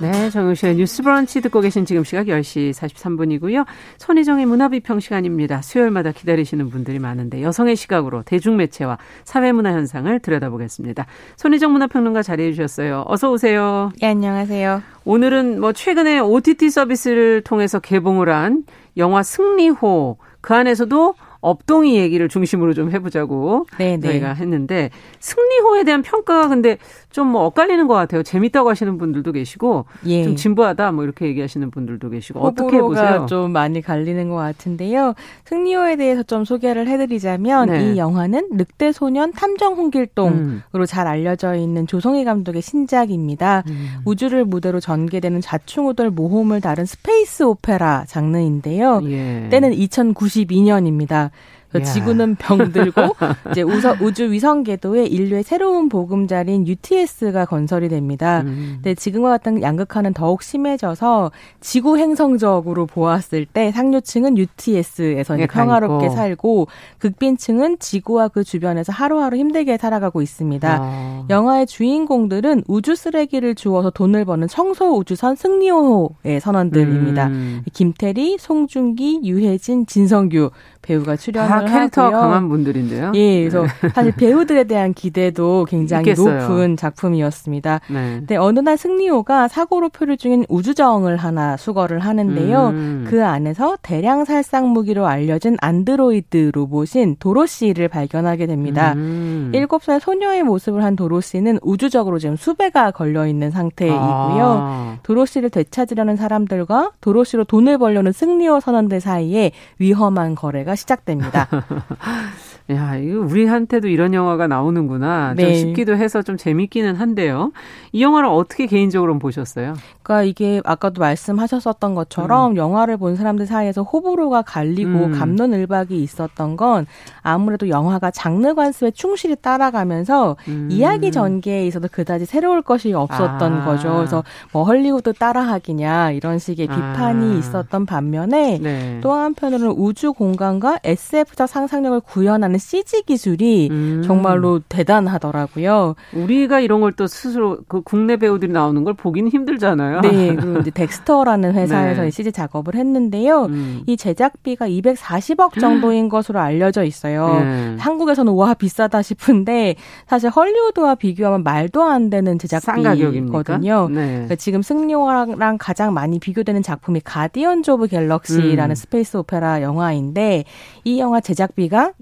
[0.00, 3.66] 네, 정용실의 뉴스 브런치 듣고 계신 지금 시각 10시 43분이고요.
[3.98, 5.60] 손희정의 문화비평 시간입니다.
[5.60, 11.04] 수요일마다 기다리시는 분들이 많은데 여성의 시각으로 대중매체와 사회문화 현상을 들여다보겠습니다.
[11.36, 13.04] 손희정 문화평론가 자리해 주셨어요.
[13.08, 13.92] 어서 오세요.
[14.00, 14.82] 네, 안녕하세요.
[15.04, 18.64] 오늘은 뭐 최근에 OTT 서비스를 통해서 개봉을 한
[18.96, 23.96] 영화 승리호 그 안에서도 업동이 얘기를 중심으로 좀 해보자고 네네.
[23.98, 24.08] 네.
[24.08, 26.76] 저희가 했는데 승리호에 대한 평가가 근데
[27.10, 28.22] 좀 뭐 엇갈리는 것 같아요.
[28.22, 30.24] 재밌다고 하시는 분들도 계시고 예.
[30.24, 33.26] 좀 진부하다 뭐 이렇게 얘기하시는 분들도 계시고 어떻게 보세요?
[33.28, 35.14] 좀 많이 갈리는 것 같은데요.
[35.44, 37.92] 승리호에 대해서 좀 소개를 해드리자면 네.
[37.92, 40.86] 이 영화는 늑대 소년 탐정 홍길동으로 음.
[40.86, 43.62] 잘 알려져 있는 조성희 감독의 신작입니다.
[43.68, 43.88] 음.
[44.04, 49.00] 우주를 무대로 전개되는 좌충우돌 모험을 다룬 스페이스 오페라 장르인데요.
[49.04, 49.48] 예.
[49.50, 51.29] 때는 2092년입니다.
[51.78, 53.00] 지구는 병들고
[53.52, 58.40] 이제 우주 위성 궤도에 인류의 새로운 보금자리인 UTS가 건설이 됩니다.
[58.40, 58.72] 음.
[58.76, 66.14] 근데 지금과 같은 양극화는 더욱 심해져서 지구 행성적으로 보았을 때 상류층은 UTS에서 예, 평화롭게 있고.
[66.14, 66.66] 살고
[66.98, 70.78] 극빈층은 지구와 그 주변에서 하루하루 힘들게 살아가고 있습니다.
[70.80, 71.26] 아.
[71.30, 77.26] 영화의 주인공들은 우주 쓰레기를 주워서 돈을 버는 청소 우주선 승리호의 선원들입니다.
[77.28, 77.62] 음.
[77.72, 80.50] 김태리, 송중기, 유해진, 진성규
[80.82, 82.20] 배우가 출연을 캐릭터 하고요.
[82.20, 83.12] 강한 분들인데요.
[83.14, 83.88] 예, 그래서 네.
[83.90, 86.48] 사실 배우들에 대한 기대도 굉장히 있겠어요.
[86.48, 87.80] 높은 작품이었습니다.
[87.88, 88.16] 네.
[88.18, 92.68] 근데 어느 날 승리호가 사고로 표류 중인 우주정을 하나 수거를 하는데요.
[92.68, 93.04] 음.
[93.08, 98.94] 그 안에서 대량 살상 무기로 알려진 안드로이드 로봇인 도로시를 발견하게 됩니다.
[98.96, 99.52] 음.
[99.54, 103.98] 7살 소녀의 모습을 한 도로시는 우주적으로 지금 수배가 걸려 있는 상태이고요.
[104.00, 104.98] 아.
[105.02, 111.48] 도로시를 되찾으려는 사람들과 도로시로 돈을 벌려는 승리호 선원들 사이에 위험한 거래가 시작됩니다.
[112.70, 115.34] 야, 이거 우리한테도 이런 영화가 나오는구나.
[115.36, 115.44] 네.
[115.44, 117.52] 좀 싶기도 해서 좀 재밌기는 한데요.
[117.92, 119.74] 이 영화를 어떻게 개인적으로 보셨어요?
[120.02, 122.56] 그러니까 이게 아까도 말씀하셨었던 것처럼 음.
[122.56, 125.12] 영화를 본 사람들 사이에서 호불호가 갈리고 음.
[125.12, 126.86] 감론을박이 있었던 건
[127.22, 130.68] 아무래도 영화가 장르 관습에 충실히 따라가면서 음.
[130.70, 133.64] 이야기 전개에 있어서 그다지 새로울 것이 없었던 아.
[133.64, 133.94] 거죠.
[133.96, 136.74] 그래서 뭐 헐리우드 따라하기냐 이런 식의 아.
[136.74, 139.00] 비판이 있었던 반면에 네.
[139.02, 144.02] 또 한편으로는 우주 공간과 SF적 상상력을 구현하는 CG 기술이 음.
[144.04, 145.96] 정말로 대단하더라고요.
[146.12, 150.02] 우리가 이런 걸 또 스스로 그 국내 배우들이 나오는 걸 보기는 힘들잖아요.
[150.02, 152.10] 네, 그리고 이제 덱스터라는 회사에서 네.
[152.10, 153.44] CG 작업을 했는데요.
[153.44, 153.82] 음.
[153.86, 157.40] 이 제작비가 240억 정도인 것으로 알려져 있어요.
[157.40, 157.76] 네.
[157.78, 163.88] 한국에서는 와 비싸다 싶은데 사실 헐리우드와 비교하면 말도 안 되는 제작비거든요.
[163.88, 164.12] 네.
[164.12, 168.74] 그러니까 지금 승리호랑 가장 많이 비교되는 작품이 가디언즈 오브 갤럭시라는 음.
[168.74, 170.44] 스페이스 오페라 영화인데
[170.84, 171.92] 이 영화 제작비가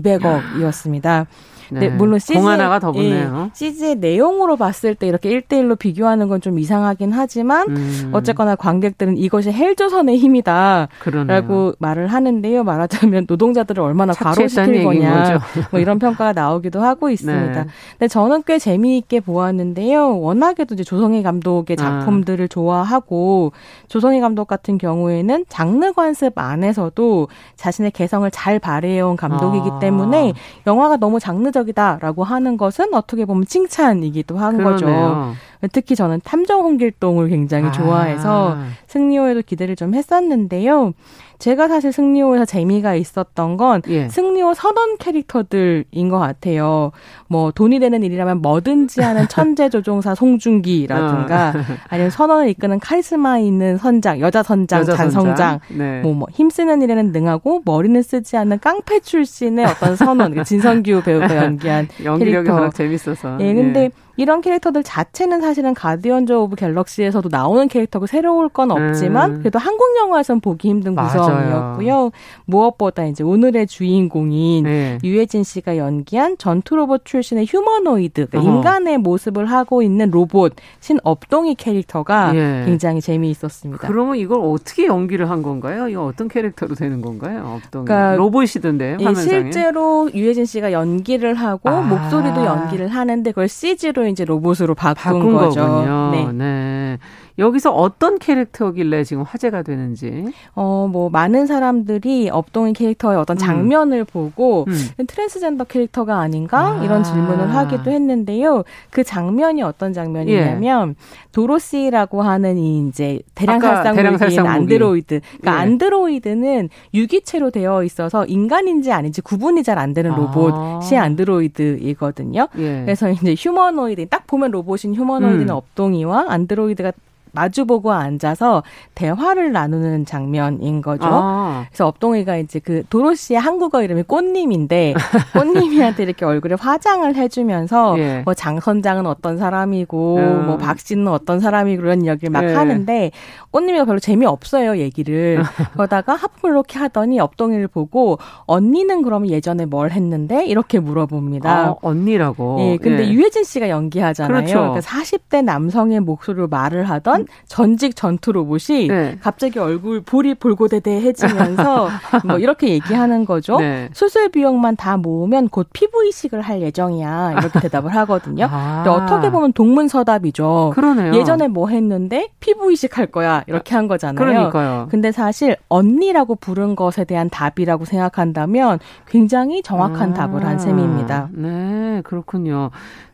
[0.00, 1.26] 2,200억이었습니다.
[1.70, 1.80] 네.
[1.80, 3.44] 네, 물론 CG 하나가 더 붙네요.
[3.46, 8.10] 예, CG의 내용으로 봤을 때 이렇게 1대1로 비교하는 건 좀 이상하긴 하지만 음.
[8.12, 11.72] 어쨌거나 관객들은 이것이 헬조선의 힘이다라고 그러네요.
[11.78, 12.64] 말을 하는데요.
[12.64, 15.38] 말하자면 노동자들을 얼마나 과로시킬 거냐
[15.72, 17.64] 뭐 이런 평가가 나오기도 하고 있습니다.
[17.64, 17.68] 네.
[17.92, 20.20] 근데 저는 꽤 재미있게 보았는데요.
[20.20, 21.82] 워낙에도 이제 조성희 감독의 아.
[22.00, 22.48] 작품들을 아.
[22.48, 23.52] 좋아하고
[23.88, 29.78] 조성희 감독 같은 경우에는 장르 관습 안에서도 자신의 개성을 잘 발휘해온 감독이기 아.
[29.80, 30.34] 때문에
[30.66, 34.78] 영화가 너무 장르 적 합리적이다라고 하는 것은 어떻게 보면 칭찬이기도 한 그러네요.
[34.78, 35.34] 거죠.
[35.72, 37.72] 특히 저는 탐정 홍길동을 굉장히 아.
[37.72, 38.56] 좋아해서
[38.86, 40.92] 승리호에도 기대를 좀 했었는데요.
[41.38, 44.08] 제가 사실 승리호에서 재미가 있었던 건 예.
[44.08, 46.90] 승리호 선원 캐릭터들인 것 같아요.
[47.28, 51.60] 뭐 돈이 되는 일이라면 뭐든지 하는 천재 조종사 송중기라든가 어.
[51.88, 56.00] 아니면 선원을 이끄는 카리스마 있는 선장, 여자 선장, 여자 잔성장, 네.
[56.00, 61.36] 뭐, 뭐 힘쓰는 일에는 능하고 머리는 쓰지 않는 깡패 출신의 어떤 선원, 그 진성규 배우가
[61.36, 62.70] 연기한 연기력이 캐릭터.
[62.70, 63.38] 재밌어서.
[63.40, 63.90] 예, 근데 예.
[64.18, 69.38] 이런 캐릭터들 자체는 사실은 가디언즈 오브 갤럭시에서도 나오는 캐릭터고 새로울 건 없지만 음.
[69.38, 72.10] 그래도 한국 영화에선 보기 힘든 구성이었고요.
[72.44, 74.98] 무엇보다 이제 오늘의 주인공인 네.
[75.04, 82.32] 유해진 씨가 연기한 전투 로봇 출신의 휴머노이드 그러니까 인간의 모습을 하고 있는 로봇 신업동이 캐릭터가
[82.34, 82.64] 예.
[82.66, 83.86] 굉장히 재미있었습니다.
[83.86, 85.86] 그러면 이걸 어떻게 연기를 한 건가요?
[85.88, 87.60] 이거 어떤 캐릭터로 되는 건가요?
[87.62, 89.28] 업동이 그러니까 로봇이던데 예, 화면상에.
[89.28, 91.82] 실제로 유해진 씨가 연기를 하고 아.
[91.82, 95.60] 목소리도 연기를 하는데 그걸 CG로 이제 로봇으로 바꾼, 바꾼 거죠.
[95.60, 96.10] 거군요.
[96.10, 96.32] 네.
[96.32, 96.98] 네.
[97.38, 100.26] 여기서 어떤 캐릭터길래 지금 화제가 되는지.
[100.54, 103.38] 어, 뭐, 많은 사람들이 업동이 캐릭터의 어떤 음.
[103.38, 104.04] 장면을 음.
[104.04, 105.06] 보고 음.
[105.06, 106.80] 트랜스젠더 캐릭터가 아닌가?
[106.80, 106.84] 아.
[106.84, 108.64] 이런 질문을 하기도 했는데요.
[108.90, 110.94] 그 장면이 어떤 장면이냐면, 예.
[111.32, 115.20] 도로시라고 하는 이 이제 대량 살상 무기인 안드로이드.
[115.40, 115.56] 그러니까 예.
[115.62, 121.02] 안드로이드는 유기체로 되어 있어서 인간인지 아닌지 구분이 잘 안 되는 로봇이 아.
[121.02, 122.48] 안드로이드이거든요.
[122.58, 122.82] 예.
[122.84, 125.54] 그래서 이제 휴머노이드, 딱 보면 로봇인 휴머노이드는 음.
[125.54, 126.90] 업동이와 안드로이드가
[127.32, 128.62] 마주보고 앉아서
[128.94, 131.06] 대화를 나누는 장면인 거죠.
[131.06, 131.64] 아.
[131.68, 134.94] 그래서 업동이가 이제 그 도로시의 한국어 이름이 꽃님인데
[135.34, 138.22] 꽃님이한테 이렇게 얼굴에 화장을 해주면서 예.
[138.24, 140.46] 뭐 장 선장은 어떤 사람이고 음.
[140.46, 142.54] 뭐 박 씨는 어떤 사람이고 그런 이야기를 막 예.
[142.54, 143.10] 하는데
[143.50, 145.42] 꽃님이가 별로 재미없어요 얘기를
[145.74, 151.50] 그러다가 하품을 이렇게 하더니 업동이를 보고 언니는 그러면 예전에 뭘 했는데 이렇게 물어봅니다.
[151.50, 152.58] 아, 언니라고.
[152.60, 153.12] 예, 근데 예.
[153.12, 154.36] 유해진 씨가 연기하잖아요.
[154.36, 154.54] 그렇죠.
[154.58, 159.18] 그러니까 40대 남성의 목소리로 말을 하던 나왔던 전직 전투 로봇이 네.
[159.20, 161.88] 갑자기 얼굴 볼이 볼고대대해지면서
[162.26, 163.58] 뭐 이렇게 얘기하는 거죠.
[163.58, 163.88] 네.
[163.92, 167.34] 수술 비용만 다 모으면 곧 피부 이식을 할 예정이야.
[167.38, 168.46] 이렇게 대답을 하거든요.
[168.50, 168.84] 아.
[168.86, 170.72] 어떻게 보면 동문서답이죠.
[170.74, 171.14] 그러네요.
[171.14, 173.42] 예전에 뭐 했는데 피부 이식할 거야.
[173.46, 174.16] 이렇게 한 거잖아요.
[174.24, 174.88] 그러니까요.
[174.90, 180.14] 근데 사실 언니라고 부른 것에 대한 답이라고 생각한다면 굉장히 정확한 아.
[180.14, 181.28] 답을 한 셈입니다.
[181.32, 182.70] 네, 그렇군요.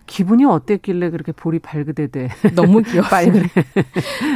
[0.06, 2.28] 기분이 어땠길래 그렇게 볼이 발그대대.
[2.54, 3.32] 너무 귀여워요.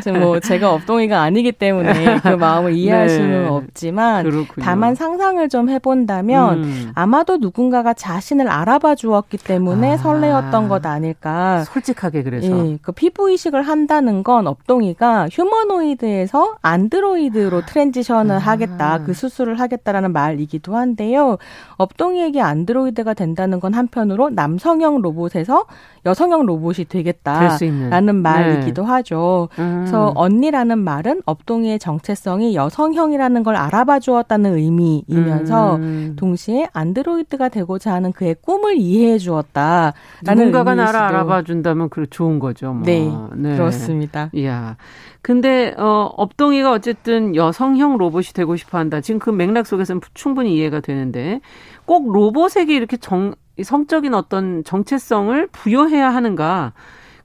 [0.18, 3.14] 뭐 제가 업동이가 아니기 때문에 그 마음을 이해할 네.
[3.14, 4.64] 수는 없지만 그렇군요.
[4.64, 6.92] 다만 상상을 좀 해본다면 음.
[6.94, 9.96] 아마도 누군가가 자신을 알아봐 주었기 때문에 아.
[9.98, 11.64] 설레었던 것 아닐까.
[11.64, 12.46] 솔직하게 그래서.
[12.46, 18.38] 예, 그 피부 이식을 한다는 건 업동이가 휴머노이드에서 안드로이드로 transition을 아.
[18.38, 19.02] 하겠다.
[19.04, 21.36] 그 수술을 하겠다라는 말이기도 한데요.
[21.76, 25.57] 업동이에게 안드로이드가 된다는 건 한편으로 남성형 로봇에서
[26.06, 28.88] 여성형 로봇이 되겠다라는 말이기도 네.
[28.88, 29.48] 하죠.
[29.58, 29.80] 음.
[29.80, 36.16] 그래서 언니라는 말은 업동이의 정체성이 여성형이라는 걸 알아봐 주었다는 의미이면서 음.
[36.16, 39.92] 동시에 안드로이드가 되고자 하는 그의 꿈을 이해해 주었다.
[40.24, 42.72] 누군가가 나를 알아봐 준다면 그 좋은 거죠.
[42.72, 42.82] 뭐.
[42.84, 44.30] 네, 네, 그렇습니다.
[44.32, 44.76] 이야.
[45.20, 49.00] 근데 어 업동이가 어쨌든 여성형 로봇이 되고 싶어 한다.
[49.00, 51.40] 지금 그 맥락 속에서는 충분히 이해가 되는데
[51.88, 56.74] 꼭 로봇에게 이렇게 정 성적인 어떤 정체성을 부여해야 하는가?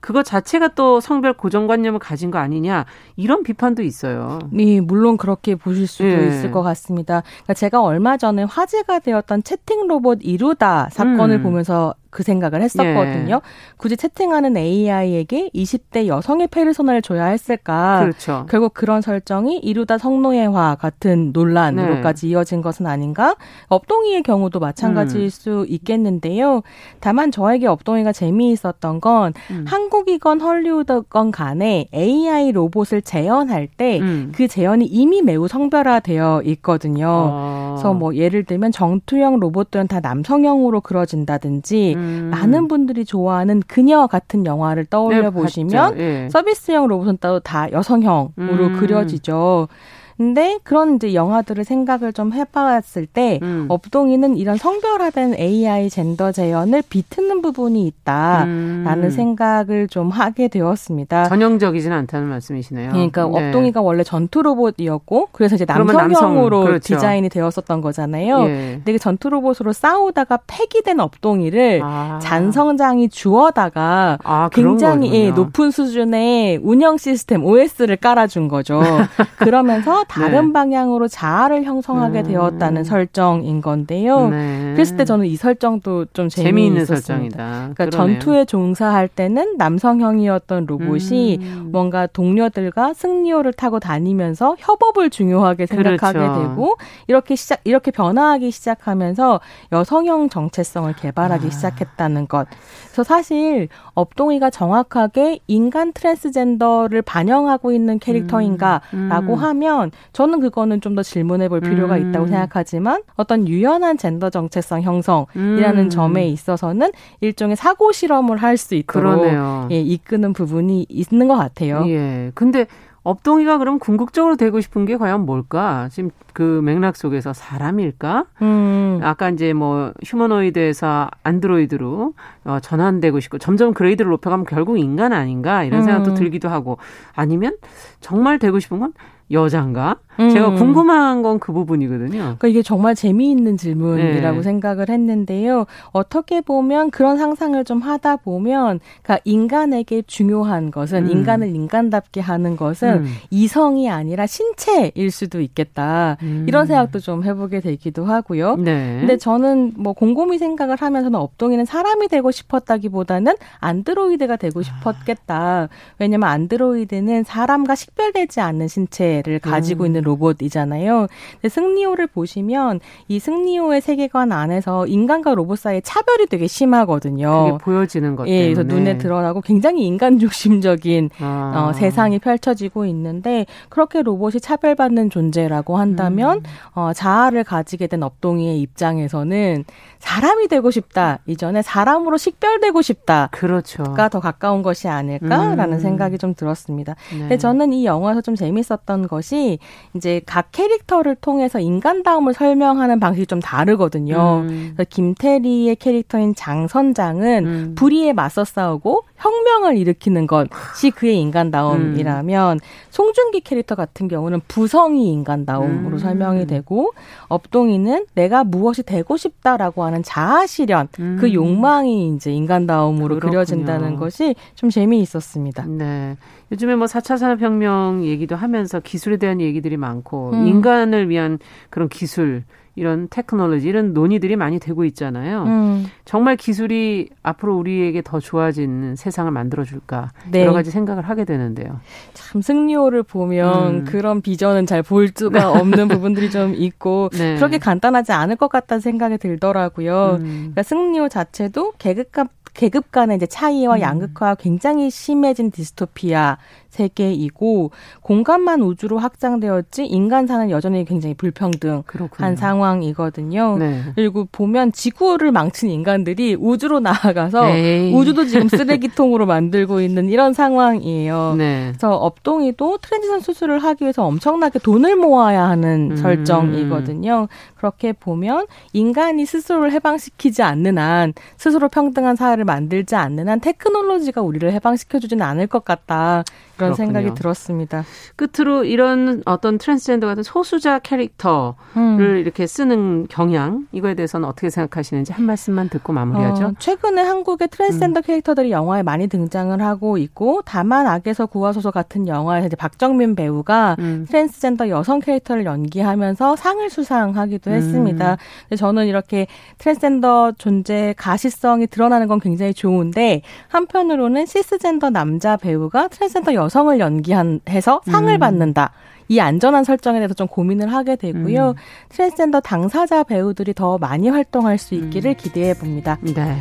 [0.00, 2.86] 그거 자체가 또 성별 고정관념을 가진 거 아니냐
[3.16, 4.38] 이런 비판도 있어요.
[4.50, 6.28] 네, 물론 그렇게 보실 수도 예.
[6.28, 7.22] 있을 것 같습니다.
[7.22, 11.42] 그러니까 제가 얼마 전에 화제가 되었던 채팅 로봇 이루다 사건을 음.
[11.42, 13.34] 보면서 그 생각을 했었거든요.
[13.34, 13.40] 예.
[13.76, 18.02] 굳이 채팅하는 AI에게 20대 여성의 페르소나를 줘야 했을까?
[18.02, 18.46] 그렇죠.
[18.48, 22.32] 결국 그런 설정이 이루다 성노예화 같은 논란으로까지 네.
[22.32, 23.34] 이어진 것은 아닌가?
[23.66, 25.28] 업동이의 경우도 마찬가지일 음.
[25.28, 26.62] 수 있겠는데요.
[27.00, 29.64] 다만 저에게 업동이가 재미있었던 건그 음.
[29.66, 34.32] 한국이건 헐리우드건 간에 AI 로봇을 재현할 때그 음.
[34.32, 37.08] 그 재현이 이미 매우 성별화되어 있거든요.
[37.08, 37.74] 어.
[37.74, 42.24] 그래서 뭐 예를 들면 정투형 로봇들은 다 남성형으로 그려진다든지 음.
[42.24, 42.30] 음.
[42.30, 46.28] 많은 분들이 좋아하는 그녀 같은 영화를 떠올려 네, 보시면 예.
[46.30, 48.76] 서비스형 로봇은 또다 여성형으로 음.
[48.78, 49.68] 그려지죠.
[50.16, 53.66] 근데 그런 이제 영화들을 생각을 좀 해봤을 때 음.
[53.68, 59.10] 업동이는 이런 성별화된 AI 젠더 재현을 비트는 부분이 있다라는 음.
[59.10, 61.28] 생각을 좀 하게 되었습니다.
[61.28, 62.92] 전형적이지는 않다는 말씀이시네요.
[62.92, 63.48] 그러니까 네.
[63.48, 66.94] 업동이가 원래 전투 로봇이었고 그래서 이제 남성형으로 남성, 그렇죠.
[66.94, 68.44] 디자인이 되었었던 거잖아요.
[68.44, 68.72] 예.
[68.76, 72.18] 근데 그 전투 로봇으로 싸우다가 폐기된 업동이를 아.
[72.22, 78.80] 잔성장이 주어다가 아, 굉장히 예, 높은 수준의 운영 시스템 OS를 깔아준 거죠.
[79.38, 80.52] 그러면서 다른 네.
[80.52, 82.24] 방향으로 자아를 형성하게 음.
[82.24, 84.28] 되었다는 설정인 건데요.
[84.28, 84.72] 네.
[84.74, 87.36] 그랬을 때 저는 이 설정도 좀 재미있는 설정이다.
[87.74, 88.18] 그러니까 그러네요.
[88.18, 91.68] 전투에 종사할 때는 남성형이었던 로봇이 음.
[91.72, 96.40] 뭔가 동료들과 승리호를 타고 다니면서 협업을 중요하게 생각하게 그렇죠.
[96.40, 96.76] 되고
[97.06, 99.40] 이렇게 시작 이렇게 변화하기 시작하면서
[99.72, 101.50] 여성형 정체성을 개발하기 아.
[101.50, 102.46] 시작했다는 것.
[102.86, 109.10] 그래서 사실 업동이가 정확하게 인간 트랜스젠더를 반영하고 있는 캐릭터인가라고 음.
[109.10, 109.34] 음.
[109.34, 112.10] 하면 저는 그거는 좀 더 질문해 볼 필요가 음.
[112.10, 115.90] 있다고 생각하지만 어떤 유연한 젠더 정체성 형성이라는 음.
[115.90, 119.26] 점에 있어서는 일종의 사고 실험을 할 수 있도록
[119.72, 121.82] 예, 이끄는 부분이 있는 것 같아요.
[121.88, 122.30] 예.
[122.34, 122.66] 근데
[123.02, 125.88] 업동이가 그럼 궁극적으로 되고 싶은 게 과연 뭘까?
[125.92, 128.24] 지금 그 맥락 속에서 사람일까?
[128.40, 129.00] 음.
[129.02, 132.14] 아까 이제 뭐 휴머노이드에서 안드로이드로
[132.44, 136.14] 어, 전환되고 싶고 점점 그레이드를 높여가면 결국 인간 아닌가 이런 생각도 음.
[136.14, 136.78] 들기도 하고
[137.14, 137.56] 아니면
[138.00, 138.92] 정말 되고 싶은 건
[139.30, 139.96] 여잔가?
[140.20, 140.30] 음.
[140.30, 142.18] 제가 궁금한 건 그 부분이거든요.
[142.18, 144.42] 그러니까 이게 정말 재미있는 질문이라고 네.
[144.42, 145.66] 생각을 했는데요.
[145.92, 151.10] 어떻게 보면 그런 상상을 좀 하다 보면 그러니까 인간에게 중요한 것은 음.
[151.10, 153.06] 인간을 인간답게 하는 것은 음.
[153.30, 156.16] 이성이 아니라 신체일 수도 있겠다.
[156.22, 156.46] 음.
[156.48, 158.56] 이런 생각도 좀 해보게 되기도 하고요.
[158.56, 158.98] 네.
[159.00, 165.68] 근데 저는 뭐 곰곰이 생각을 하면서는 업동이는 사람이 되고 싶었다기보다는 안드로이드가 되고 싶었겠다.
[165.98, 169.86] 왜냐면 안드로이드는 사람과 식별되지 않는 신체 를 가지고 음.
[169.86, 171.06] 있는 로봇이잖아요.
[171.34, 177.44] 근데 승리호를 보시면 이 승리호의 세계관 안에서 인간과 로봇 사이의 차별이 되게 심하거든요.
[177.52, 181.68] 그게 보여지는 것 예, 그래서 눈에 드러나고 굉장히 인간 중심적인 아.
[181.68, 186.42] 어, 세상이 펼쳐지고 있는데 그렇게 로봇이 차별받는 존재라고 한다면 음.
[186.74, 189.64] 어, 자아를 가지게 된 업동이의 입장에서는
[189.98, 193.84] 사람이 되고 싶다 이전에 사람으로 식별되고 싶다가 그렇죠.
[194.10, 195.78] 더 가까운 것이 아닐까라는 음.
[195.80, 196.94] 생각이 좀 들었습니다.
[197.12, 197.18] 네.
[197.18, 199.58] 근데 저는 이 영화에서 좀 재밌었던 했던 것이
[199.94, 204.44] 이제 각 캐릭터를 통해서 인간다움을 설명하는 방식이 좀 다르거든요.
[204.48, 204.72] 음.
[204.74, 207.74] 그래서 김태리의 캐릭터인 장선장은 음.
[207.76, 212.60] 불의에 맞서 싸우고 혁명을 일으키는 것이 그의 인간다움이라면 음.
[212.90, 215.98] 송중기 캐릭터 같은 경우는 부성이 인간다움으로 음.
[215.98, 216.92] 설명이 되고
[217.28, 221.16] 업동이는 내가 무엇이 되고 싶다라고 하는 자아 실현 음.
[221.20, 223.30] 그 욕망이 이제 인간다움으로 그렇군요.
[223.30, 225.66] 그려진다는 것이 좀 재미있었습니다.
[225.66, 226.16] 네.
[226.52, 230.46] 요즘에 뭐 4차 산업혁명 얘기도 하면서 기술에 대한 얘기들이 많고 음.
[230.46, 232.44] 인간을 위한 그런 기술
[232.76, 235.42] 이런 테크놀로지 이런 논의들이 많이 되고 있잖아요.
[235.44, 235.86] 음.
[236.04, 240.42] 정말 기술이 앞으로 우리에게 더 좋아지는 세상을 만들어 줄까 네.
[240.42, 241.80] 여러 가지 생각을 하게 되는데요.
[242.14, 243.84] 참 승리호를 보면 음.
[243.84, 247.34] 그런 비전은 잘 볼 수가 없는 부분들이 좀 있고 네.
[247.36, 250.18] 그렇게 간단하지 않을 것 같다는 생각이 들더라고요.
[250.20, 250.52] 음.
[250.52, 253.80] 그러니까 승리호 자체도 계급감 계급 간의 이제 차이와 음.
[253.80, 256.38] 양극화가 굉장히 심해진 디스토피아
[256.74, 257.70] 세계이고
[258.02, 262.36] 공간만 우주로 확장되었지 인간 사는 여전히 굉장히 불평등한 그렇군요.
[262.36, 263.56] 상황이거든요.
[263.58, 263.82] 네.
[263.94, 267.94] 그리고 보면 지구를 망친 인간들이 우주로 나아가서 에이.
[267.94, 271.34] 우주도 지금 쓰레기통으로 만들고 있는 이런 상황이에요.
[271.38, 271.68] 네.
[271.68, 275.96] 그래서 업동이도 transition 수술을 하기 위해서 엄청나게 돈을 모아야 하는 음.
[275.96, 277.28] 설정이거든요.
[277.56, 284.52] 그렇게 보면 인간이 스스로를 해방시키지 않는 한 스스로 평등한 사회를 만들지 않는 한 테크놀로지가 우리를
[284.52, 286.24] 해방시켜주지는 않을 것 같다.
[286.56, 286.74] 그런 그렇군요.
[286.74, 287.84] 생각이 들었습니다.
[288.16, 291.98] 끝으로 이런 어떤 트랜스젠더 같은 소수자 캐릭터를 음.
[292.18, 296.44] 이렇게 쓰는 경향 이거에 대해서는 어떻게 생각하시는지 한 말씀만 듣고 마무리하죠.
[296.44, 298.02] 어, 최근에 한국의 트랜스젠더 음.
[298.02, 304.06] 캐릭터들이 영화에 많이 등장을 하고 있고 다만 악에서 구하소서 같은 영화에서 이제 박정민 배우가 음.
[304.08, 307.56] 트랜스젠더 여성 캐릭터를 연기하면서 상을 수상하기도 음.
[307.56, 308.16] 했습니다.
[308.56, 309.26] 저는 이렇게
[309.58, 317.80] 트랜스젠더 존재 가시성이 드러나는 건 굉장히 좋은데 한편으로는 cisgender 남자 배우가 트랜스젠더 여 여성을 연기해서
[317.84, 318.18] 상을 음.
[318.18, 318.72] 받는다.
[319.08, 321.50] 이 안전한 설정에 대해서 좀 고민을 하게 되고요.
[321.50, 321.54] 음.
[321.90, 325.16] 트랜스젠더 당사자 배우들이 더 많이 활동할 수 있기를 음.
[325.16, 325.98] 기대해 봅니다.
[326.00, 326.36] 네.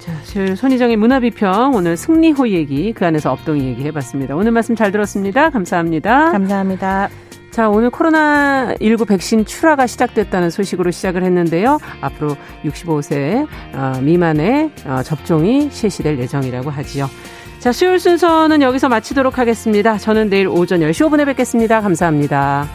[0.00, 4.34] 자, 손희정의 문화비평 오늘 승리호 얘기 그 안에서 업동이 얘기 해봤습니다.
[4.34, 5.50] 오늘 말씀 잘 들었습니다.
[5.50, 6.32] 감사합니다.
[6.32, 7.08] 감사합니다.
[7.52, 11.78] 자, 오늘 코로나19 백신 출하가 시작됐다는 소식으로 시작을 했는데요.
[12.00, 12.34] 앞으로
[12.64, 17.08] 65세 어, 미만의 어, 접종이 실시될 예정이라고 하지요.
[17.62, 19.96] 자, 수요일 순서는 여기서 마치도록 하겠습니다.
[19.96, 21.80] 저는 내일 오전 10시 5분에 뵙겠습니다.
[21.80, 22.68] 감사합니다.